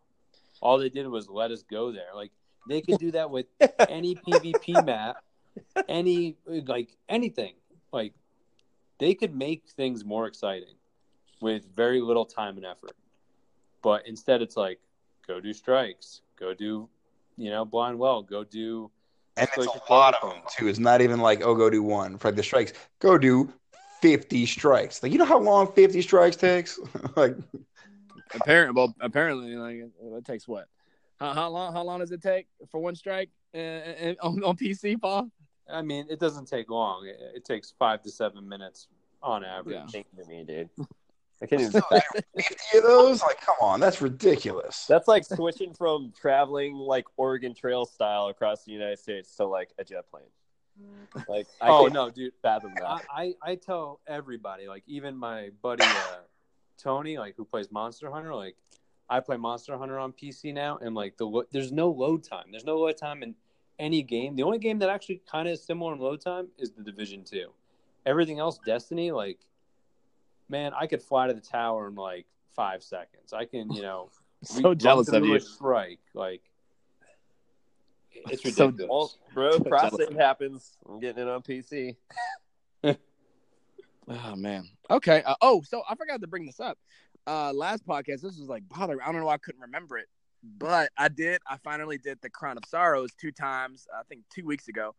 [0.61, 2.15] All they did was let us go there.
[2.15, 2.31] Like
[2.69, 3.47] they could do that with
[3.89, 5.17] any PvP map,
[5.89, 7.55] any like anything.
[7.91, 8.13] Like
[8.97, 10.75] they could make things more exciting
[11.41, 12.95] with very little time and effort.
[13.81, 14.79] But instead, it's like
[15.27, 16.87] go do strikes, go do,
[17.35, 18.89] you know, blind well, go do.
[19.37, 20.67] And it's Escalation a lot of them too.
[20.67, 22.73] It's not even like, oh, go do one for like the strikes.
[22.99, 23.51] Go do
[24.01, 25.03] fifty strikes.
[25.03, 26.79] Like you know how long fifty strikes takes?
[27.15, 27.35] like
[28.33, 30.67] Apparently, well, apparently, like it, it takes what?
[31.19, 31.73] How, how long?
[31.73, 35.29] How long does it take for one strike uh, uh, on, on PC, Paul?
[35.69, 37.07] I mean, it doesn't take long.
[37.07, 38.87] It, it takes five to seven minutes
[39.21, 39.75] on average.
[39.75, 39.85] Yeah.
[39.87, 40.69] think to me, dude.
[41.41, 41.81] I can't even.
[42.37, 43.21] fifty of those?
[43.21, 44.85] Like, come on, that's ridiculous.
[44.87, 49.71] That's like switching from traveling like Oregon Trail style across the United States to like
[49.77, 50.23] a jet plane.
[51.27, 52.33] Like, I oh can't no, dude!
[52.41, 53.05] fathom I, that.
[53.09, 56.19] I I tell everybody, like even my buddy uh,
[56.77, 58.55] Tony, like who plays Monster Hunter, like
[59.09, 62.45] I play Monster Hunter on PC now, and like the lo- there's no load time.
[62.51, 63.35] There's no load time in
[63.79, 64.35] any game.
[64.35, 67.23] The only game that actually kind of is similar in load time is the Division
[67.23, 67.51] Two.
[68.05, 69.39] Everything else, Destiny, like
[70.49, 72.25] man, I could fly to the tower in like
[72.55, 73.33] five seconds.
[73.33, 74.09] I can, you know,
[74.43, 75.39] So run jealous of you.
[75.39, 76.41] Strike, like
[78.13, 78.89] it's So- ridiculous.
[78.89, 80.77] Well, bro, So cross happens.
[80.87, 81.95] I'm getting it on PC.
[84.07, 84.69] Oh man.
[84.91, 85.23] Okay.
[85.23, 86.77] Uh, oh, so I forgot to bring this up.
[87.25, 89.01] Uh, last podcast, this was like bother.
[89.01, 90.05] I don't know why I couldn't remember it,
[90.43, 91.41] but I did.
[91.49, 93.87] I finally did the Crown of Sorrows two times.
[93.97, 94.93] I think two weeks ago,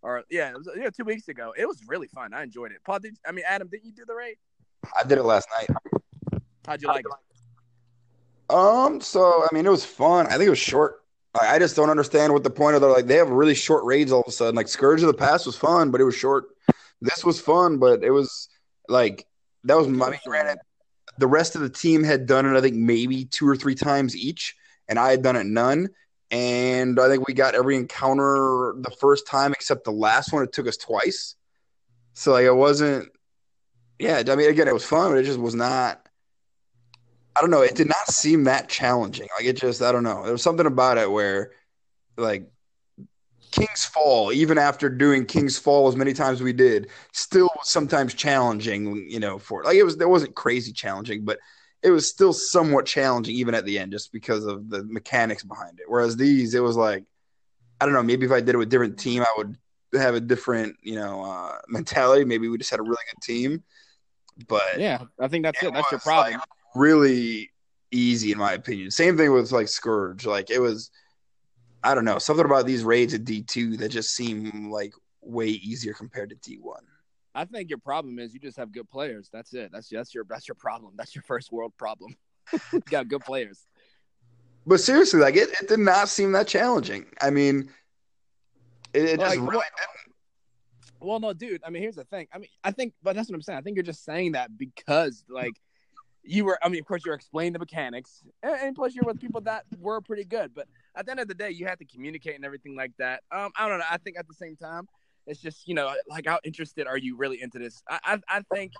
[0.00, 1.52] or yeah, it was yeah two weeks ago.
[1.54, 2.32] It was really fun.
[2.32, 2.78] I enjoyed it.
[2.82, 3.68] Paul, did I mean Adam?
[3.68, 4.36] Didn't you do the raid?
[4.96, 5.68] I did it last night.
[6.66, 8.54] How'd you like it?
[8.54, 10.26] Um, so I mean, it was fun.
[10.26, 11.02] I think it was short.
[11.34, 13.06] Like, I just don't understand what the point of the like.
[13.06, 14.54] They have really short raids all of a sudden.
[14.54, 16.46] Like Scourge of the Past was fun, but it was short.
[17.00, 18.48] This was fun, but it was
[18.88, 19.26] like
[19.64, 19.86] that was.
[19.86, 20.58] I mean, granted,
[21.18, 22.56] the rest of the team had done it.
[22.56, 24.54] I think maybe two or three times each,
[24.88, 25.88] and I had done it none.
[26.30, 30.42] And I think we got every encounter the first time except the last one.
[30.42, 31.36] It took us twice.
[32.14, 33.08] So like it wasn't.
[33.98, 36.06] Yeah, I mean, again, it was fun, but it just was not.
[37.34, 37.62] I don't know.
[37.62, 39.28] It did not seem that challenging.
[39.36, 40.22] Like it just, I don't know.
[40.22, 41.52] There was something about it where,
[42.16, 42.48] like,
[43.52, 47.70] King's Fall, even after doing King's Fall as many times as we did, still was
[47.70, 49.06] sometimes challenging.
[49.08, 51.38] You know, for like it was, there wasn't crazy challenging, but
[51.82, 55.78] it was still somewhat challenging even at the end just because of the mechanics behind
[55.78, 55.86] it.
[55.88, 57.04] Whereas these, it was like,
[57.80, 59.56] I don't know, maybe if I did it with a different team, I would
[59.94, 62.24] have a different, you know, uh, mentality.
[62.24, 63.62] Maybe we just had a really good team.
[64.48, 65.68] But Yeah, I think that's it.
[65.68, 66.34] it That's your problem.
[66.34, 66.42] like,
[66.74, 67.50] really
[67.90, 68.90] easy in my opinion.
[68.90, 70.26] Same thing with like Scourge.
[70.26, 70.90] Like it was,
[71.82, 75.48] I don't know, something about these raids at D two that just seem like way
[75.48, 76.84] easier compared to D one.
[77.34, 79.28] I think your problem is you just have good players.
[79.32, 79.70] That's it.
[79.72, 80.94] That's that's your that's your problem.
[80.96, 82.16] That's your first world problem.
[82.72, 83.66] you got good players.
[84.66, 87.06] But seriously, like it, it did not seem that challenging.
[87.20, 87.70] I mean,
[88.92, 90.05] it, it just really didn't.
[91.06, 91.62] Well, no, dude.
[91.64, 92.26] I mean, here's the thing.
[92.32, 93.58] I mean, I think, but that's what I'm saying.
[93.58, 95.54] I think you're just saying that because, like,
[96.24, 96.58] you were.
[96.62, 99.64] I mean, of course, you're explaining the mechanics, and, and plus, you're with people that
[99.78, 100.52] were pretty good.
[100.54, 103.22] But at the end of the day, you have to communicate and everything like that.
[103.30, 103.84] Um, I don't know.
[103.88, 104.88] I think at the same time,
[105.28, 107.80] it's just you know, like, how interested are you really into this?
[107.88, 108.72] I, I, I think.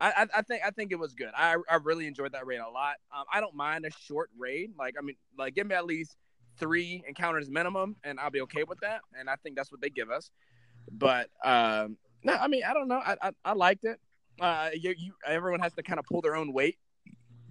[0.00, 1.30] I, I- think I think it was good.
[1.36, 2.94] I I really enjoyed that raid a lot.
[3.12, 4.70] Um, I don't mind a short raid.
[4.78, 6.16] Like I mean, like give me at least
[6.56, 9.00] three encounters minimum, and I'll be okay with that.
[9.18, 10.30] And I think that's what they give us.
[10.92, 13.00] But um, no, I mean I don't know.
[13.04, 14.00] I I, I liked it.
[14.40, 16.78] Uh, you, you everyone has to kind of pull their own weight.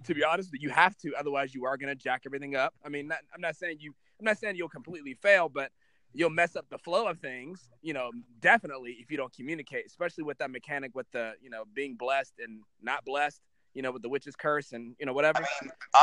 [0.04, 2.72] To be honest, you have to, otherwise you are gonna jack everything up.
[2.84, 3.94] I mean, not, I'm not saying you.
[4.18, 5.70] I'm not saying you'll completely fail, but
[6.14, 7.68] you'll mess up the flow of things.
[7.82, 8.10] You know,
[8.40, 12.34] definitely if you don't communicate, especially with that mechanic with the you know being blessed
[12.38, 13.40] and not blessed.
[13.78, 15.38] You know, with the witch's curse and you know whatever.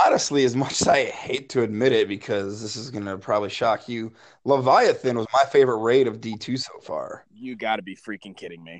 [0.06, 3.90] Honestly, as much as I hate to admit it, because this is gonna probably shock
[3.90, 4.14] you,
[4.46, 7.26] Leviathan was my favorite raid of D two so far.
[7.34, 8.80] You got to be freaking kidding me.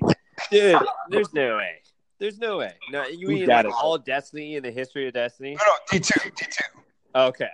[0.50, 0.78] Dude,
[1.10, 1.82] there's no way.
[2.18, 2.72] There's no way.
[2.90, 3.78] No, you You mean got like it.
[3.78, 5.50] all Destiny in the history of Destiny?
[5.50, 6.80] No, no, D two, D two.
[7.14, 7.48] Okay.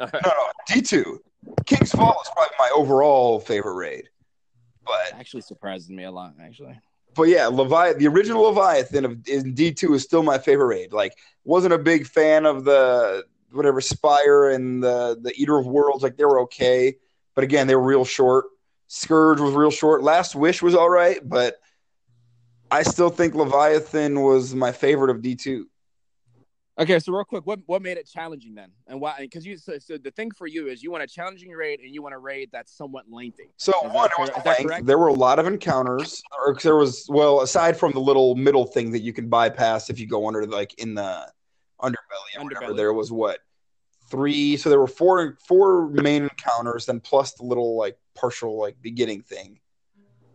[0.00, 0.22] All right.
[0.26, 1.22] No, no, D two.
[1.64, 4.08] King's Fall is probably my overall favorite raid.
[4.84, 6.34] But Actually, surprises me a lot.
[6.42, 6.76] Actually,
[7.18, 10.92] but yeah, Leviathan, the original Leviathan of in D two is still my favorite raid.
[10.92, 16.04] Like, wasn't a big fan of the whatever Spire and the the Eater of Worlds.
[16.04, 16.94] Like, they were okay,
[17.34, 18.46] but again, they were real short.
[18.86, 20.02] Scourge was real short.
[20.02, 21.56] Last Wish was all right, but
[22.70, 25.66] I still think Leviathan was my favorite of D two.
[26.80, 29.16] Okay, so real quick, what what made it challenging then, and why?
[29.18, 31.92] Because you so, so the thing for you is you want a challenging raid and
[31.92, 33.50] you want a raid that's somewhat lengthy.
[33.56, 34.86] So Is that one, it was that length.
[34.86, 38.64] There were a lot of encounters, or there was well, aside from the little middle
[38.64, 41.28] thing that you can bypass if you go under, like in the
[41.82, 42.38] underbelly.
[42.38, 42.76] Underbelly.
[42.76, 43.40] There was what
[44.08, 44.56] three?
[44.56, 49.22] So there were four four main encounters, then plus the little like partial like beginning
[49.22, 49.58] thing.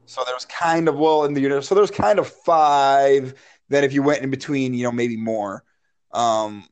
[0.08, 1.62] So there was kind of well in the.
[1.62, 3.34] So there was kind of five.
[3.70, 5.64] Then if you went in between, you know, maybe more.
[6.14, 6.68] Um,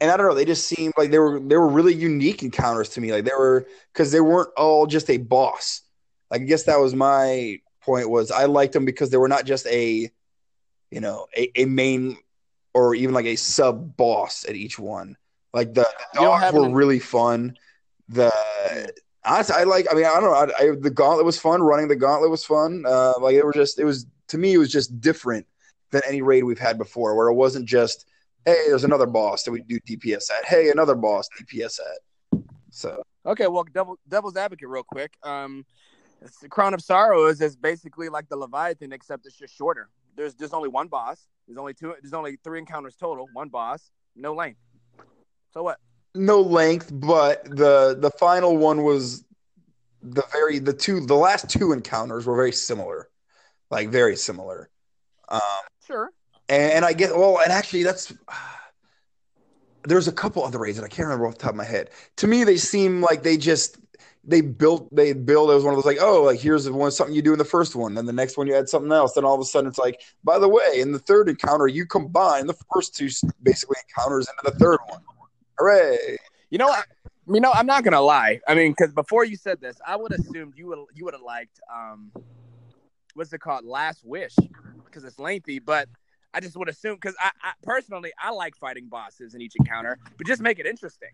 [0.00, 2.90] and I don't know, they just seemed like they were they were really unique encounters
[2.90, 3.12] to me.
[3.12, 5.82] Like they were because they weren't all just a boss.
[6.30, 9.46] Like I guess that was my point was I liked them because they were not
[9.46, 10.10] just a
[10.90, 12.18] you know a, a main
[12.74, 15.16] or even like a sub boss at each one.
[15.54, 17.56] Like the, the dogs were an- really fun.
[18.10, 18.30] The
[19.24, 19.86] honestly, I like.
[19.90, 20.34] I mean, I don't know.
[20.34, 21.62] I, I, the gauntlet was fun.
[21.62, 22.84] Running the gauntlet was fun.
[22.86, 23.78] Uh, like it was just.
[23.78, 24.52] It was to me.
[24.52, 25.46] It was just different
[25.90, 28.06] than any raid we've had before, where it wasn't just
[28.46, 30.46] hey, there's another boss that we do DPS at.
[30.46, 32.40] Hey, another boss DPS at.
[32.70, 35.12] So Okay, well, devil, devil's advocate, real quick.
[35.22, 35.66] Um,
[36.40, 39.90] the Crown of Sorrows is basically like the Leviathan, except it's just shorter.
[40.16, 41.28] There's there's only one boss.
[41.46, 41.94] There's only two.
[42.00, 43.28] There's only three encounters total.
[43.34, 44.60] One boss, no length.
[45.52, 45.78] So what?
[46.16, 49.24] no length, but the the final one was
[50.02, 53.08] the very the two the last two encounters were very similar,
[53.70, 54.70] like very similar.
[55.28, 55.40] Um,
[55.86, 56.10] Sure.
[56.48, 58.12] And, I get well, and actually that's
[59.84, 61.90] there's a couple other raids that I can't remember off the top of my head.
[62.16, 63.78] To me, they seem like they just
[64.24, 66.90] they built they build it was one of those like oh like here's the one
[66.90, 69.14] something you do in the first one, then the next one you add something else,
[69.14, 71.86] then all of a sudden it's like by the way in the third encounter you
[71.86, 73.08] combine the first two
[73.42, 75.00] basically encounters into the third one.
[75.58, 76.18] Hooray!
[76.50, 76.86] You know, what?
[77.28, 78.40] you know, I'm not gonna lie.
[78.46, 81.22] I mean, because before you said this, I would assumed you would you would have
[81.22, 82.12] liked um,
[83.14, 84.34] what's it called, Last Wish,
[84.84, 85.58] because it's lengthy.
[85.58, 85.88] But
[86.36, 89.98] I just would assume because I, I personally I like fighting bosses in each encounter,
[90.18, 91.08] but just make it interesting,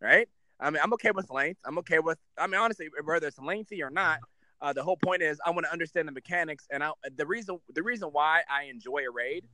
[0.00, 0.28] right?
[0.60, 1.60] I mean, I'm okay with length.
[1.64, 2.18] I'm okay with.
[2.36, 4.18] I mean, honestly, whether it's lengthy or not,
[4.60, 7.58] uh, the whole point is I want to understand the mechanics, and I, the reason
[7.74, 9.46] the reason why I enjoy a raid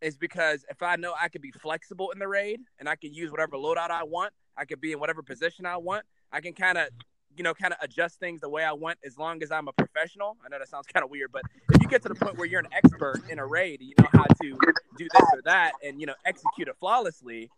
[0.00, 3.12] is because if I know I could be flexible in the raid and I can
[3.12, 6.04] use whatever loadout I want, I could be in whatever position I want.
[6.32, 6.88] I can kind of,
[7.36, 9.72] you know, kind of adjust things the way I want as long as I'm a
[9.72, 10.36] professional.
[10.44, 12.46] I know that sounds kind of weird, but if you get to the point where
[12.46, 14.58] you're an expert in a raid, you know how to
[14.96, 17.50] do this or that, and you know execute it flawlessly,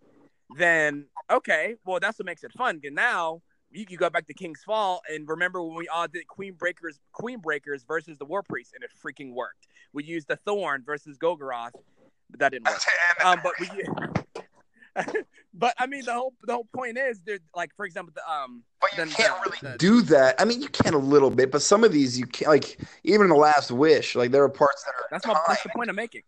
[0.56, 2.80] then okay, well that's what makes it fun.
[2.84, 6.26] And now you can go back to King's Fall and remember when we all did
[6.28, 9.68] Queen Breakers, Queen Breakers versus the War Priest, and it freaking worked.
[9.92, 11.72] We used the Thorn versus Golgoroth,
[12.30, 12.80] but that didn't work.
[13.24, 13.68] Um, but we
[15.58, 18.62] but I mean, the whole the whole point is, there like for example, the um.
[18.80, 20.40] But you can't the- really the- do that.
[20.40, 22.50] I mean, you can a little bit, but some of these you can't.
[22.50, 25.06] Like even in the Last Wish, like there are parts that are.
[25.10, 26.22] That's my that's the point I'm making.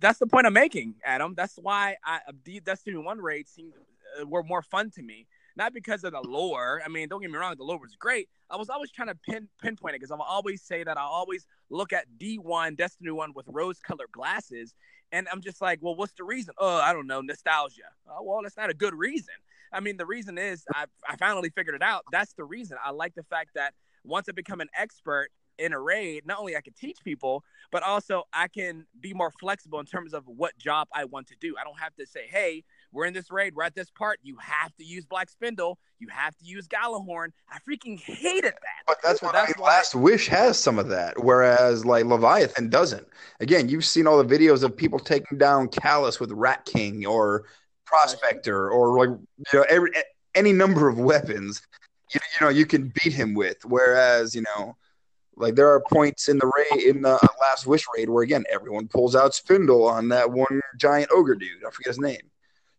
[0.00, 1.34] That's the point I'm making, Adam.
[1.36, 3.72] That's why I the Destiny One raids seemed
[4.20, 5.26] uh, were more fun to me.
[5.56, 6.82] Not because of the lore.
[6.84, 8.28] I mean, don't get me wrong, the lore was great.
[8.50, 11.46] I was always trying to pin pinpoint it because I'll always say that I always
[11.70, 14.74] look at D1 Destiny One with rose-colored glasses,
[15.10, 16.54] and I'm just like, well, what's the reason?
[16.58, 17.82] Oh, I don't know, nostalgia.
[18.08, 19.34] Oh, well, that's not a good reason.
[19.72, 22.04] I mean, the reason is I I finally figured it out.
[22.12, 22.76] That's the reason.
[22.84, 23.74] I like the fact that
[24.04, 25.28] once I become an expert
[25.58, 29.30] in a raid, not only I can teach people, but also I can be more
[29.30, 31.54] flexible in terms of what job I want to do.
[31.60, 34.36] I don't have to say, hey, we're in this raid, we're at this part, you
[34.40, 37.28] have to use Black Spindle, you have to use Gjallarhorn.
[37.50, 38.82] I freaking hated that.
[38.86, 41.84] But that's So what that's I mean, why- Last Wish has some of that, whereas
[41.84, 43.06] like Leviathan doesn't.
[43.40, 47.44] Again, you've seen all the videos of people taking down Calus with Rat King or
[47.86, 49.08] Prospector or like
[49.52, 49.90] you know every
[50.34, 51.60] any number of weapons.
[52.14, 53.58] You, you know you can beat him with.
[53.66, 54.76] Whereas you know,
[55.36, 58.44] like there are points in the raid in the uh, Last Wish raid where again
[58.50, 61.64] everyone pulls out Spindle on that one giant ogre dude.
[61.66, 62.20] I forget his name.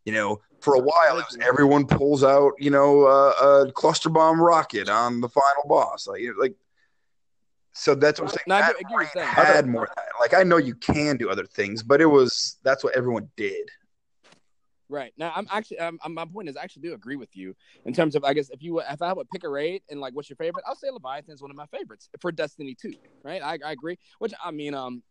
[0.05, 4.09] You know, for a while it was everyone pulls out you know uh, a cluster
[4.09, 6.07] bomb rocket on the final boss.
[6.07, 6.55] Like you know, like.
[7.75, 8.43] So that's what I'm saying.
[8.47, 9.27] No, I That get- I get what you're raid saying.
[9.55, 9.89] had more.
[9.95, 10.05] that.
[10.19, 13.67] Like I know you can do other things, but it was that's what everyone did.
[14.89, 17.93] Right now, I'm actually, um, my point is, I actually do agree with you in
[17.93, 20.29] terms of, I guess, if you, if I would pick a raid and like, what's
[20.29, 20.65] your favorite?
[20.67, 22.93] I'll say Leviathan is one of my favorites for Destiny Two.
[23.23, 23.97] Right, I, I agree.
[24.19, 25.01] Which I mean, um,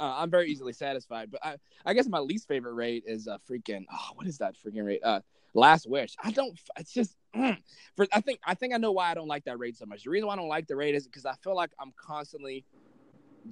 [0.00, 1.30] uh, I'm very easily satisfied.
[1.30, 4.54] But I, I guess my least favorite rate is uh, freaking, oh, what is that
[4.54, 5.00] freaking rate?
[5.02, 5.20] Uh,
[5.54, 6.14] Last Wish.
[6.22, 6.58] I don't.
[6.78, 7.56] It's just mm,
[7.96, 8.06] for.
[8.12, 8.38] I think.
[8.46, 10.04] I think I know why I don't like that rate so much.
[10.04, 12.64] The reason why I don't like the rate is because I feel like I'm constantly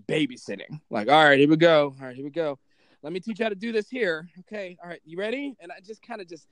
[0.06, 0.80] babysitting.
[0.90, 1.94] Like, all right, here we go.
[1.98, 2.58] All right, here we go
[3.06, 4.28] let me teach you how to do this here.
[4.40, 5.54] Okay, all right, you ready?
[5.60, 6.48] And I just kind of just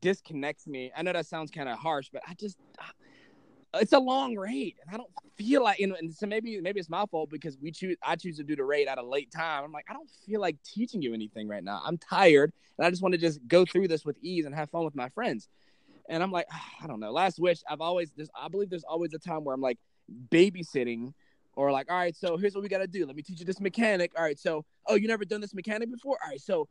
[0.00, 0.90] disconnects me.
[0.96, 2.56] I know that sounds kind of harsh, but I just
[3.80, 5.96] it's a long raid, and I don't feel like you know.
[5.98, 8.64] And so maybe maybe it's my fault because we choose I choose to do the
[8.64, 9.64] raid at a late time.
[9.64, 11.80] I'm like I don't feel like teaching you anything right now.
[11.84, 14.70] I'm tired, and I just want to just go through this with ease and have
[14.70, 15.48] fun with my friends.
[16.08, 17.10] And I'm like ah, I don't know.
[17.12, 17.60] Last wish.
[17.68, 19.78] I've always there's I believe there's always a time where I'm like
[20.30, 21.12] babysitting
[21.58, 23.04] or like, all right, so here's what we got to do.
[23.04, 24.12] Let me teach you this mechanic.
[24.16, 26.16] All right, so oh, you never done this mechanic before.
[26.22, 26.68] All right, so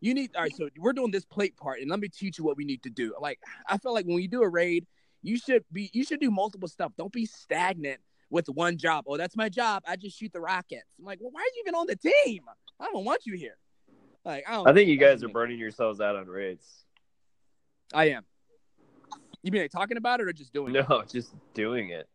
[0.00, 0.34] you need.
[0.34, 2.64] All right, so we're doing this plate part, and let me teach you what we
[2.64, 3.14] need to do.
[3.20, 3.38] Like,
[3.68, 4.86] I feel like when you do a raid,
[5.22, 6.92] you should be you should do multiple stuff.
[6.96, 8.00] Don't be stagnant
[8.30, 9.04] with one job.
[9.06, 9.82] Oh, that's my job.
[9.86, 10.86] I just shoot the rockets.
[10.98, 12.42] I'm like, well, why are you even on the team?
[12.78, 13.56] I don't want you here.
[14.24, 16.84] Like, I, don't I think you guys are burning yourselves out on raids.
[17.92, 18.24] I am.
[19.42, 20.86] You mean like talking about it or just doing it?
[20.88, 22.08] No, just doing it.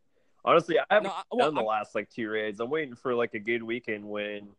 [0.44, 2.60] Honestly, I haven't No, I- well, done the I'm- last like two raids.
[2.60, 4.50] I'm waiting for like a good weekend when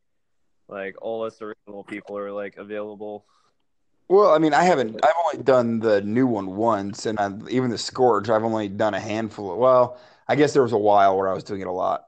[0.68, 3.24] like all us original people are like available.
[4.08, 5.00] Well, I mean, I haven't.
[5.04, 8.94] I've only done the new one once, and I, even the Scourge, I've only done
[8.94, 9.52] a handful.
[9.52, 9.98] Of, well,
[10.28, 12.06] I guess there was a while where I was doing it a lot,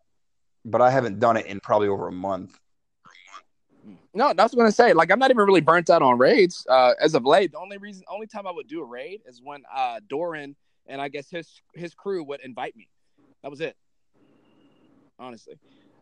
[0.64, 2.58] but I haven't done it in probably over a month.
[4.14, 4.92] No, that's what I'm gonna say.
[4.92, 7.52] Like, I'm not even really burnt out on raids uh, as of late.
[7.52, 10.54] The only reason, only time I would do a raid is when uh, Doran
[10.88, 12.88] and I guess his his crew would invite me.
[13.42, 13.76] That was it.
[15.18, 15.58] Honestly,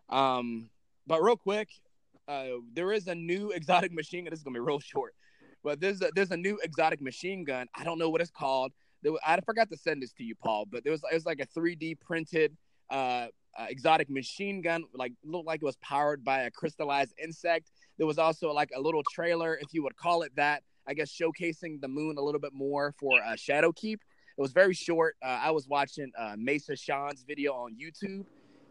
[0.09, 0.69] um,
[1.05, 1.69] but real quick,
[2.27, 4.31] uh, there is a new exotic machine gun.
[4.31, 5.13] This is gonna be real short,
[5.67, 7.67] but there's a, there's a new exotic machine gun.
[7.75, 8.71] I don't know what it's called.
[9.03, 10.65] Was- I forgot to send this to you, Paul.
[10.71, 12.55] But there was it was like a 3D printed
[12.89, 12.93] uh,
[13.59, 14.85] uh, exotic machine gun.
[14.93, 17.69] Like looked like it was powered by a crystallized insect.
[17.97, 20.63] There was also like a little trailer, if you would call it that.
[20.87, 23.95] I guess showcasing the moon a little bit more for uh, Shadowkeep.
[24.37, 25.17] It was very short.
[25.21, 28.23] Uh, I was watching uh, Mesa Sean's video on YouTube,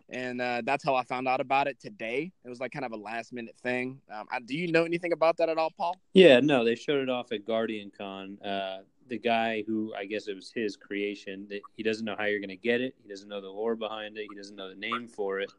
[0.08, 2.32] and uh, that's how I found out about it today.
[2.44, 4.00] It was like kind of a last minute thing.
[4.12, 5.96] Um, I, do you know anything about that at all, Paul?
[6.12, 8.44] Yeah, no, they showed it off at GuardianCon.
[8.44, 12.24] Uh, the guy who I guess it was his creation, that he doesn't know how
[12.24, 12.94] you're going to get it.
[13.02, 14.26] He doesn't know the lore behind it.
[14.30, 15.52] He doesn't know the name for it.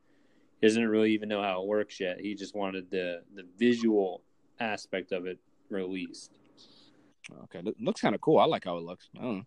[0.61, 2.19] He doesn't really even know how it works yet.
[2.19, 4.21] He just wanted the the visual
[4.59, 5.39] aspect of it
[5.69, 6.39] released.
[7.43, 8.39] Okay, it looks kind of cool.
[8.39, 9.09] I like how it looks.
[9.17, 9.45] I don't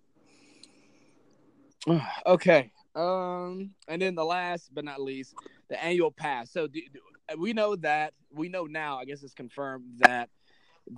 [1.87, 2.01] know.
[2.27, 2.71] okay.
[2.95, 5.35] Um, and then the last but not least,
[5.69, 6.53] the annual pass.
[6.53, 7.01] So do, do-
[7.39, 8.99] we know that we know now.
[8.99, 10.29] I guess it's confirmed that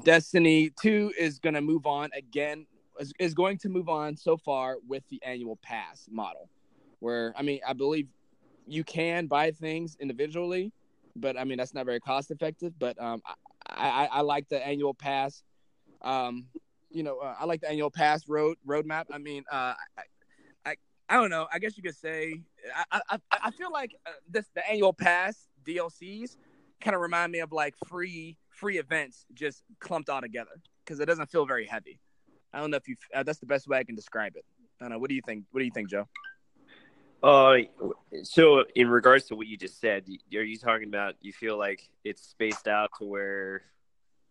[0.05, 2.67] Destiny Two is going to move on again.
[2.99, 6.49] Is, is going to move on so far with the annual pass model,
[7.01, 8.09] where I mean, I believe
[8.67, 10.73] you can buy things individually,
[11.17, 12.73] but I mean that's not very cost effective.
[12.79, 15.43] But um, I, I, I like the annual pass.
[16.01, 16.47] Um,
[16.91, 19.05] you know, uh, I like the annual pass road roadmap.
[19.11, 19.75] I mean, uh,
[21.09, 21.47] I, don't know.
[21.53, 22.41] I guess you could say
[22.91, 26.37] I, I, I feel like uh, this the annual pass DLCs
[26.81, 30.51] kind of remind me of like free free events just clumped all together
[30.85, 31.99] because it doesn't feel very heavy.
[32.53, 32.97] I don't know if you.
[33.15, 34.45] Uh, that's the best way I can describe it.
[34.81, 34.99] I don't know.
[34.99, 35.45] What do you think?
[35.51, 36.09] What do you think, Joe?
[37.23, 37.59] Uh,
[38.25, 41.89] so in regards to what you just said, are you talking about you feel like
[42.05, 43.63] it's spaced out to where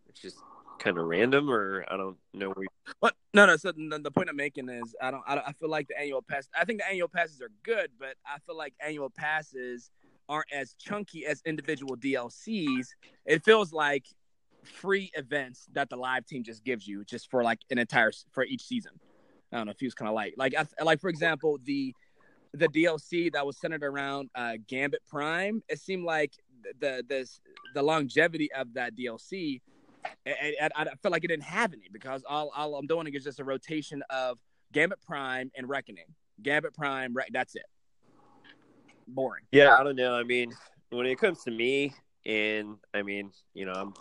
[0.09, 0.37] it's just
[0.81, 2.49] kind of random, or I don't know.
[2.49, 2.69] Where you...
[2.99, 3.15] What?
[3.33, 3.55] No, no.
[3.55, 5.47] So the, the point I'm making is, I don't, I don't.
[5.47, 6.49] I feel like the annual pass.
[6.59, 9.91] I think the annual passes are good, but I feel like annual passes
[10.27, 12.87] aren't as chunky as individual DLCs.
[13.25, 14.05] It feels like
[14.63, 18.43] free events that the live team just gives you, just for like an entire for
[18.43, 18.93] each season.
[19.53, 19.71] I don't know.
[19.71, 21.93] if Feels kind of like like like for example the
[22.53, 25.63] the DLC that was centered around uh, Gambit Prime.
[25.69, 26.33] It seemed like
[26.79, 27.27] the the
[27.73, 29.61] the longevity of that DLC.
[30.25, 33.23] I, I, I felt like it didn't have any because all, all I'm doing is
[33.23, 34.37] just a rotation of
[34.71, 36.05] Gambit Prime and Reckoning.
[36.41, 37.65] Gambit Prime, that's it.
[39.07, 39.43] Boring.
[39.51, 40.15] Yeah, I don't know.
[40.15, 40.53] I mean,
[40.89, 41.93] when it comes to me,
[42.25, 43.93] and I mean, you know, I'm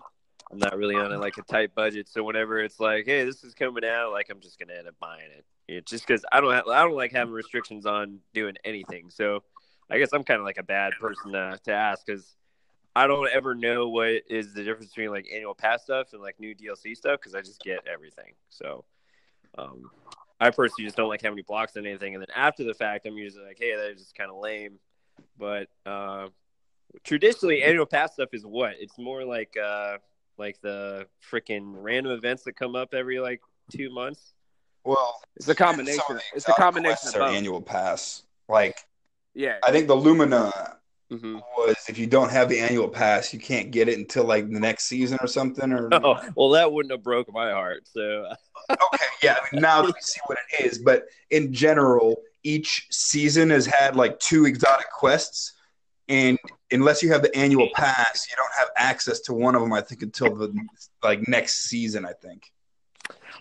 [0.52, 3.44] I'm not really on a, like a tight budget, so whenever it's like, hey, this
[3.44, 5.44] is coming out, like I'm just gonna end up buying it.
[5.68, 9.10] it just because I don't have, I don't like having restrictions on doing anything.
[9.10, 9.42] So
[9.90, 12.34] I guess I'm kind of like a bad person to, to ask because
[12.94, 16.40] I don't ever know what is the difference between like annual pass stuff and like
[16.40, 18.32] new DLC stuff because I just get everything.
[18.48, 18.84] So
[19.56, 19.90] um,
[20.40, 22.14] I personally just don't like having any blocks and anything.
[22.14, 24.78] And then after the fact, I'm usually like, hey, that's just kind of lame.
[25.38, 26.28] But uh,
[27.04, 28.74] traditionally, annual pass stuff is what?
[28.80, 29.98] It's more like uh,
[30.36, 34.34] like the freaking random events that come up every like two months.
[34.82, 36.18] Well, it's a combination.
[36.34, 38.22] It's a combination of annual pass.
[38.48, 38.78] Like,
[39.34, 40.79] yeah, I think the Lumina
[41.10, 41.38] mm-hmm.
[41.56, 44.60] was if you don't have the annual pass, you can't get it until like the
[44.60, 45.72] next season or something.
[45.72, 47.82] Or oh, well, that wouldn't have broke my heart.
[47.92, 48.00] So
[48.70, 49.36] okay, yeah.
[49.40, 53.96] I mean, now you see what it is, but in general, each season has had
[53.96, 55.54] like two exotic quests
[56.10, 56.38] and
[56.72, 59.72] unless you have the annual pass, you don't have access to one of them.
[59.72, 60.52] I think until the
[61.02, 62.04] like next season.
[62.04, 62.42] I think.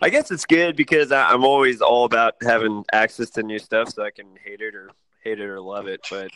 [0.01, 4.03] I guess it's good because I'm always all about having access to new stuff, so
[4.03, 4.91] I can hate it or
[5.23, 6.01] hate it or love it.
[6.11, 6.29] But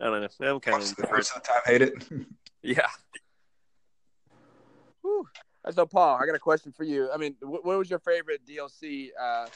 [0.00, 0.54] I don't know.
[0.54, 2.04] I'm kind of the first of the time hate it.
[2.62, 2.86] yeah.
[5.02, 5.26] Whew.
[5.70, 7.10] So Paul, I got a question for you.
[7.12, 9.46] I mean, what, what was your favorite DLC uh,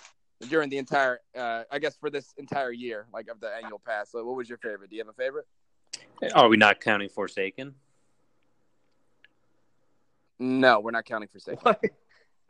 [0.49, 1.21] during the entire?
[1.37, 4.11] Uh, I guess for this entire year, like of the annual pass.
[4.11, 4.91] So, what was your favorite?
[4.91, 5.47] Do you have a favorite?
[6.35, 7.75] Are we not counting Forsaken?
[10.39, 11.75] No, we're not counting Forsaken.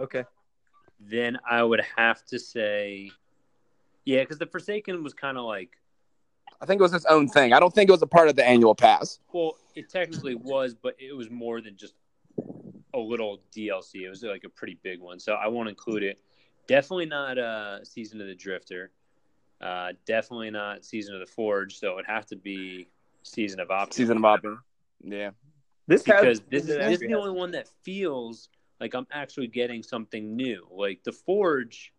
[0.00, 0.24] okay.
[0.98, 3.10] Then I would have to say,
[4.04, 5.76] yeah, because the Forsaken was kind of like.
[6.62, 7.52] I think it was its own thing.
[7.52, 9.18] I don't think it was a part of the annual pass.
[9.32, 11.94] Well, it technically was, but it was more than just
[12.94, 14.02] a little DLC.
[14.02, 16.20] It was like a pretty big one, so I won't include it.
[16.68, 18.92] Definitely not uh, Season of the Drifter.
[19.60, 21.78] Uh, definitely not Season of the Forge.
[21.78, 22.86] So it would have to be
[23.24, 23.96] season of Opulence.
[23.96, 24.60] Season of Opulence.
[25.02, 25.30] Yeah.
[25.88, 28.48] This because has, this, this is the only one that feels
[28.80, 30.66] like I'm actually getting something new.
[30.70, 31.92] Like the Forge,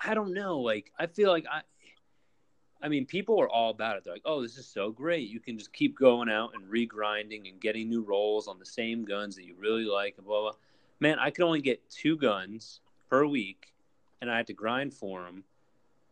[0.00, 0.58] I don't know.
[0.58, 1.62] Like I feel like I,
[2.82, 4.04] I mean, people are all about it.
[4.04, 5.28] They're like, "Oh, this is so great!
[5.28, 9.04] You can just keep going out and regrinding and getting new rolls on the same
[9.04, 10.52] guns that you really like." And blah blah.
[11.00, 13.72] Man, I could only get two guns per week,
[14.20, 15.44] and I had to grind for them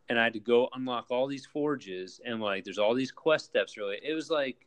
[0.08, 3.46] and I had to go unlock all these forges and like there's all these quest
[3.46, 3.76] steps.
[3.76, 4.66] Really, it was like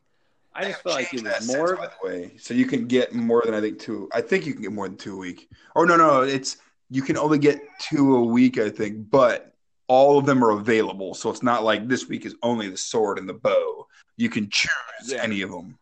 [0.54, 1.76] I just felt like it was more.
[1.76, 4.08] By the way, so you can get more than I think two.
[4.12, 5.48] I think you can get more than two a week.
[5.74, 6.58] Or no, no, it's
[6.90, 8.58] you can only get two a week.
[8.58, 9.49] I think, but
[9.90, 11.14] all of them are available.
[11.14, 13.88] So it's not like this week is only the sword and the bow.
[14.16, 14.70] You can choose
[15.06, 15.20] yeah.
[15.20, 15.76] any of them.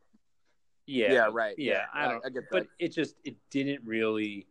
[0.87, 1.13] Yeah.
[1.13, 1.29] Yeah.
[1.31, 1.55] Right.
[1.59, 1.73] Yeah.
[1.73, 2.25] yeah I don't.
[2.25, 2.51] I get that.
[2.51, 4.47] But it just it didn't really.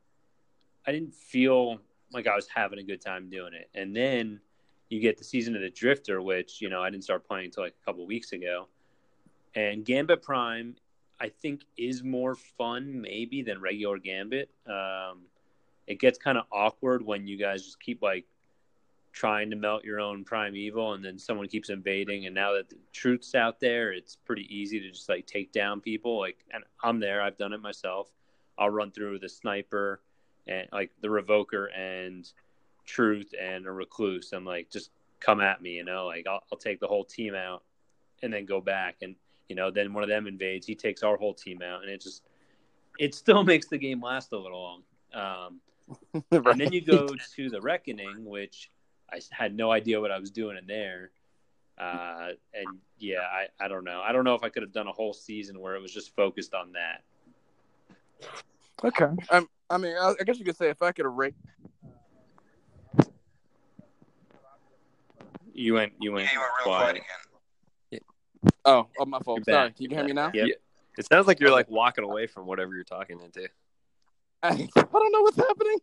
[0.86, 1.80] I didn't feel
[2.14, 4.40] like I was having a good time doing it, and then
[4.90, 7.64] you get the season of the Drifter, which you know I didn't start playing until
[7.64, 8.68] like a couple weeks ago,
[9.56, 10.76] and Gambit Prime
[11.20, 14.52] I think is more fun maybe than regular Gambit.
[14.68, 15.24] Um,
[15.88, 18.26] it gets kind of awkward when you guys just keep like
[19.18, 22.78] trying to melt your own primeval and then someone keeps invading and now that the
[22.94, 27.00] truth's out there it's pretty easy to just like take down people like and i'm
[27.00, 28.12] there i've done it myself.
[28.60, 30.02] I'll run through the sniper
[30.46, 32.32] and like the revoker and
[32.86, 36.06] truth and a recluse and like just come at me you know?
[36.06, 37.64] Like I'll, I'll take the whole team out
[38.22, 39.16] and then go back and
[39.50, 42.02] you know then one of them invades he takes our whole team out and it
[42.02, 42.22] just
[43.00, 44.84] it still makes the game last a little long.
[45.12, 45.60] Um,
[46.32, 46.46] right.
[46.52, 48.70] and then you go to the reckoning which
[49.12, 51.12] i had no idea what i was doing in there
[51.80, 54.88] uh, and yeah I, I don't know i don't know if i could have done
[54.88, 57.04] a whole season where it was just focused on that
[58.84, 61.38] okay um, i mean I, I guess you could say if i could have ranked
[65.58, 65.94] You went.
[66.00, 66.26] You went.
[66.26, 67.06] Yeah, you went real quiet again.
[67.90, 68.00] Yeah.
[68.64, 69.44] Oh, oh, my fault.
[69.44, 69.72] Sorry.
[69.72, 70.30] Can you hear me now?
[70.32, 70.50] Yep.
[71.00, 73.50] It sounds like you're like walking away from whatever you're talking into.
[74.44, 75.80] I, I don't know what's happening.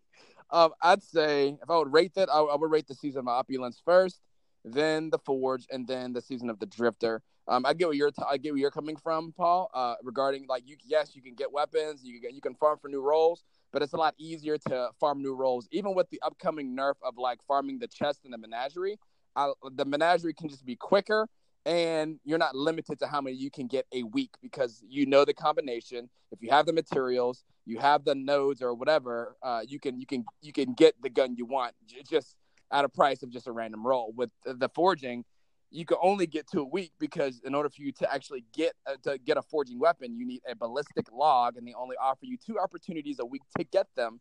[0.54, 3.28] Um, I'd say if I would rate that, I, I would rate the season of
[3.28, 4.20] Opulence first,
[4.64, 7.22] then the Forge, and then the season of the Drifter.
[7.48, 9.68] Um, I get what you're t- I get where you're coming from, Paul.
[9.74, 12.88] Uh, regarding like you, yes, you can get weapons, you can you can farm for
[12.88, 13.42] new roles,
[13.72, 17.18] but it's a lot easier to farm new roles, even with the upcoming nerf of
[17.18, 18.96] like farming the chest and the menagerie.
[19.34, 21.28] I, the menagerie can just be quicker,
[21.66, 25.24] and you're not limited to how many you can get a week because you know
[25.24, 26.08] the combination.
[26.30, 30.06] If you have the materials, you have the nodes or whatever, uh, you can you
[30.06, 31.74] can you can get the gun you want
[32.08, 32.36] just
[32.70, 34.12] at a price of just a random roll.
[34.14, 35.24] With the forging,
[35.70, 38.74] you can only get to a week because in order for you to actually get
[38.86, 42.26] uh, to get a forging weapon, you need a ballistic log, and they only offer
[42.26, 44.20] you two opportunities a week to get them.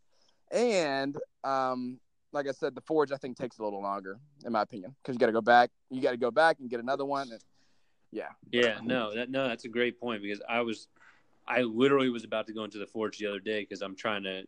[0.51, 1.99] And um,
[2.33, 5.15] like I said, the forge I think takes a little longer, in my opinion, because
[5.15, 7.31] you got to go back, you got to go back and get another one.
[7.31, 7.39] And,
[8.11, 10.87] yeah, Yeah, no, that no, that's a great point because I was,
[11.47, 14.23] I literally was about to go into the forge the other day because I'm trying
[14.23, 14.43] to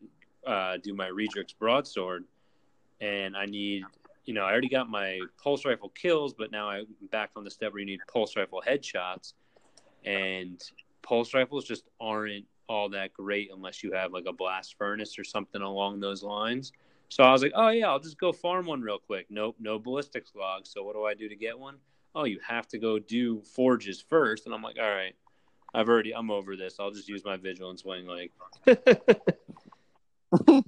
[0.45, 2.25] uh, do my Redrix broadsword,
[3.01, 3.83] and I need,
[4.25, 7.51] you know, I already got my pulse rifle kills, but now I'm back on the
[7.51, 9.33] step where you need pulse rifle headshots,
[10.05, 10.61] and
[11.01, 15.23] pulse rifles just aren't all that great unless you have like a blast furnace or
[15.23, 16.71] something along those lines.
[17.15, 19.27] So I was like, oh yeah, I'll just go farm one real quick.
[19.29, 20.67] Nope, no ballistics log.
[20.67, 21.77] So what do I do to get one?
[22.13, 24.45] Oh, you have to go do forges first.
[24.45, 25.15] And I'm like, all right,
[25.73, 26.75] I've already, I'm over this.
[26.77, 28.05] I'll just use my vigilance wing.
[28.05, 28.33] Like,
[28.67, 30.61] I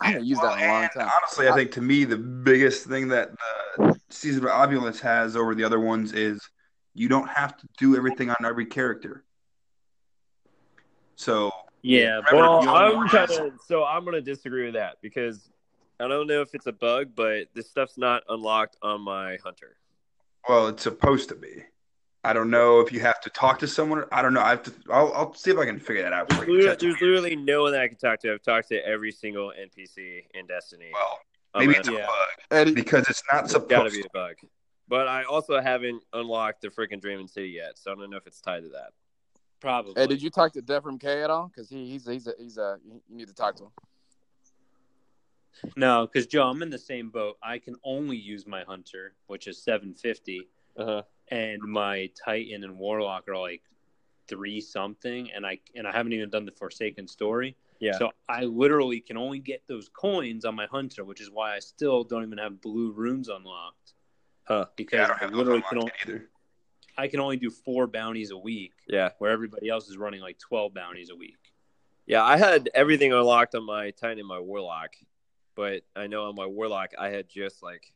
[0.00, 1.08] haven't used Well, that in a long time.
[1.22, 3.30] Honestly, I think to me the biggest thing that
[3.78, 6.40] the season of Opulence has over the other ones is
[6.92, 9.22] you don't have to do everything on every character.
[11.14, 11.52] So
[11.82, 15.50] yeah, Well, I'm kind of so I'm gonna disagree with that because
[16.00, 19.76] I don't know if it's a bug, but this stuff's not unlocked on my hunter.
[20.48, 21.64] well, it's supposed to be.
[22.24, 24.04] I don't know if you have to talk to someone.
[24.12, 24.42] I don't know.
[24.42, 24.72] I have to.
[24.92, 26.56] I'll, I'll see if I can figure that out There's for you.
[26.56, 28.32] literally, there's literally no one that I can talk to.
[28.32, 30.90] I've talked to every single NPC in Destiny.
[30.92, 31.18] Well,
[31.54, 32.06] um, maybe my it's a
[32.60, 34.34] bug because it's not It's gotta be a bug.
[34.88, 38.26] But I also haven't unlocked the freaking Dreaming City yet, so I don't know if
[38.26, 38.90] it's tied to that.
[39.62, 39.94] Probably.
[39.96, 41.48] Hey, did you talk to Defram K at all?
[41.48, 43.70] Because he, he's he's a, he's a you need to talk to him.
[45.76, 47.36] No, because Joe, I'm in the same boat.
[47.42, 51.02] I can only use my hunter, which is 750, Uh-huh.
[51.28, 53.62] and my Titan and Warlock are like
[54.28, 57.56] three something, and I and I haven't even done the Forsaken story.
[57.80, 57.98] Yeah.
[57.98, 61.58] So I literally can only get those coins on my hunter, which is why I
[61.58, 63.94] still don't even have blue runes unlocked.
[64.44, 64.66] Huh.
[64.76, 66.28] Because Yeah, I I, literally can unlocked only, either.
[66.96, 69.10] I can only do four bounties a week, yeah.
[69.18, 71.38] where everybody else is running like 12 bounties a week.
[72.06, 74.90] Yeah, I had everything unlocked on my Titan and my Warlock,
[75.54, 77.92] but I know on my Warlock I had just like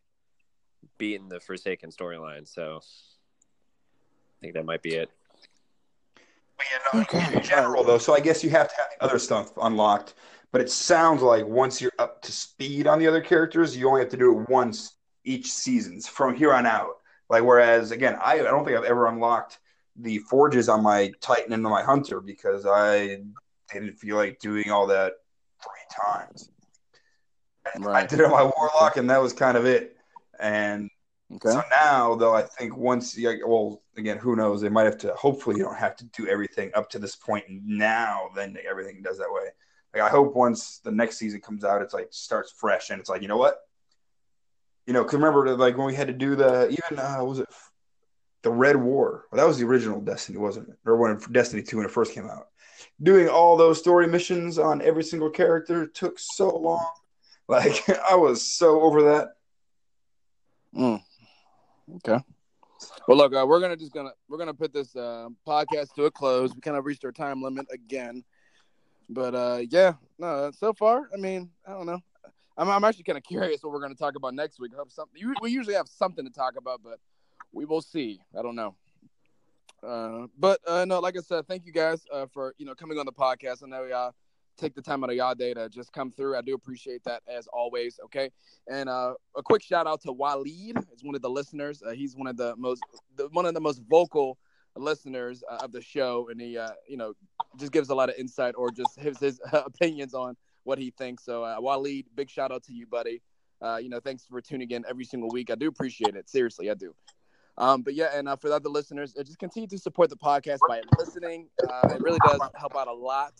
[0.98, 5.10] beaten the Forsaken storyline, so I think that might be it.
[6.56, 7.36] But yeah, no, Okay.
[7.36, 10.14] In general, though, so I guess you have to have the other stuff unlocked.
[10.52, 14.00] But it sounds like once you're up to speed on the other characters, you only
[14.00, 14.94] have to do it once
[15.24, 16.98] each seasons from here on out.
[17.28, 19.58] Like whereas again, I, I don't think I've ever unlocked
[19.96, 23.20] the forges on my Titan and my Hunter because I
[23.72, 25.14] didn't feel like doing all that
[25.62, 26.50] three times.
[27.88, 29.96] I did it on my Warlock, and that was kind of it.
[30.38, 30.90] And
[31.34, 31.50] Okay.
[31.50, 34.60] so now, though, I think once, well, again, who knows?
[34.60, 35.12] They might have to.
[35.14, 37.44] Hopefully, you don't have to do everything up to this point.
[37.48, 39.48] Now, then everything does that way.
[39.92, 43.10] Like, I hope once the next season comes out, it's like starts fresh, and it's
[43.10, 43.65] like, you know what?
[44.86, 47.48] You know, because remember, like when we had to do the even uh, was it
[48.42, 49.24] the Red War?
[49.30, 50.76] Well, that was the original Destiny, wasn't it?
[50.84, 52.48] Or when Destiny two when it first came out.
[53.02, 56.86] Doing all those story missions on every single character took so long.
[57.48, 59.28] Like I was so over that.
[60.76, 61.00] Mm.
[61.94, 62.18] Okay.
[63.06, 66.10] Well, look, uh, we're gonna just gonna we're gonna put this uh, podcast to a
[66.10, 66.52] close.
[66.52, 68.24] We kind of reached our time limit again,
[69.08, 70.50] but uh, yeah, no.
[70.58, 72.00] So far, I mean, I don't know.
[72.56, 74.72] I'm I'm actually kind of curious what we're gonna talk about next week.
[74.74, 75.34] I hope something.
[75.42, 76.98] We usually have something to talk about, but
[77.52, 78.20] we will see.
[78.38, 78.74] I don't know.
[79.86, 82.98] Uh, but uh, no, like I said, thank you guys uh, for you know coming
[82.98, 83.62] on the podcast.
[83.62, 84.14] I know y'all
[84.56, 86.36] take the time out of y'all day to just come through.
[86.36, 88.00] I do appreciate that as always.
[88.06, 88.30] Okay,
[88.70, 90.78] and uh, a quick shout out to Waleed.
[90.94, 91.82] Is one of the listeners.
[91.82, 92.82] Uh, he's one of the most
[93.16, 94.38] the, one of the most vocal
[94.76, 97.12] listeners uh, of the show, and he uh, you know
[97.58, 100.36] just gives a lot of insight or just his opinions on
[100.66, 101.24] what he thinks.
[101.24, 103.22] So uh, Waleed, big shout out to you, buddy.
[103.62, 105.50] Uh, you know, thanks for tuning in every single week.
[105.50, 106.28] I do appreciate it.
[106.28, 106.94] Seriously, I do.
[107.56, 110.16] Um, but yeah, and uh, for the other listeners, uh, just continue to support the
[110.16, 111.48] podcast by listening.
[111.70, 113.32] Uh, it really does help out a lot.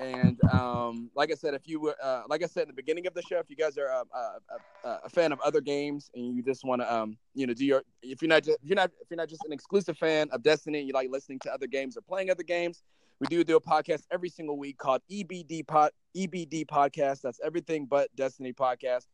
[0.00, 3.06] And um, like I said, if you were, uh, like I said in the beginning
[3.06, 6.10] of the show, if you guys are uh, a, a, a fan of other games
[6.14, 8.68] and you just want to, um, you know, do your, if you're not, just, if
[8.68, 11.52] you're not, if you're not just an exclusive fan of Destiny, you like listening to
[11.52, 12.82] other games or playing other games,
[13.20, 17.20] We do do a podcast every single week called EBD Pod EBD Podcast.
[17.20, 19.06] That's everything but Destiny Podcast,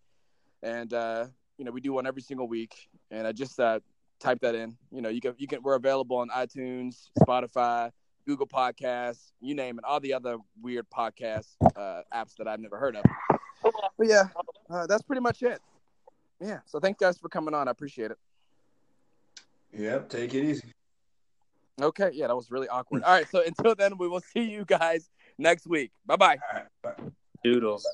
[0.63, 1.27] and uh,
[1.57, 2.89] you know we do one every single week.
[3.11, 3.81] And I just uh,
[4.21, 4.77] type that in.
[4.91, 7.93] You know, you can you can we're available on iTunes, Spotify,
[8.27, 12.79] Google Podcasts, you name it, all the other weird podcast uh, apps that I've never
[12.79, 13.05] heard of.
[13.97, 14.25] But yeah,
[14.69, 15.61] uh, that's pretty much it.
[16.41, 16.61] Yeah.
[16.67, 17.69] So thanks guys for coming on.
[17.69, 18.19] I appreciate it.
[19.73, 20.73] Yep, take it easy.
[21.81, 22.11] Okay.
[22.13, 23.03] Yeah, that was really awkward.
[23.05, 23.29] All right.
[23.29, 25.09] So until then, we will see you guys
[25.39, 25.93] next week.
[26.07, 26.39] Bye bye.
[26.53, 27.11] All right, bye.
[27.43, 27.87] Doodles.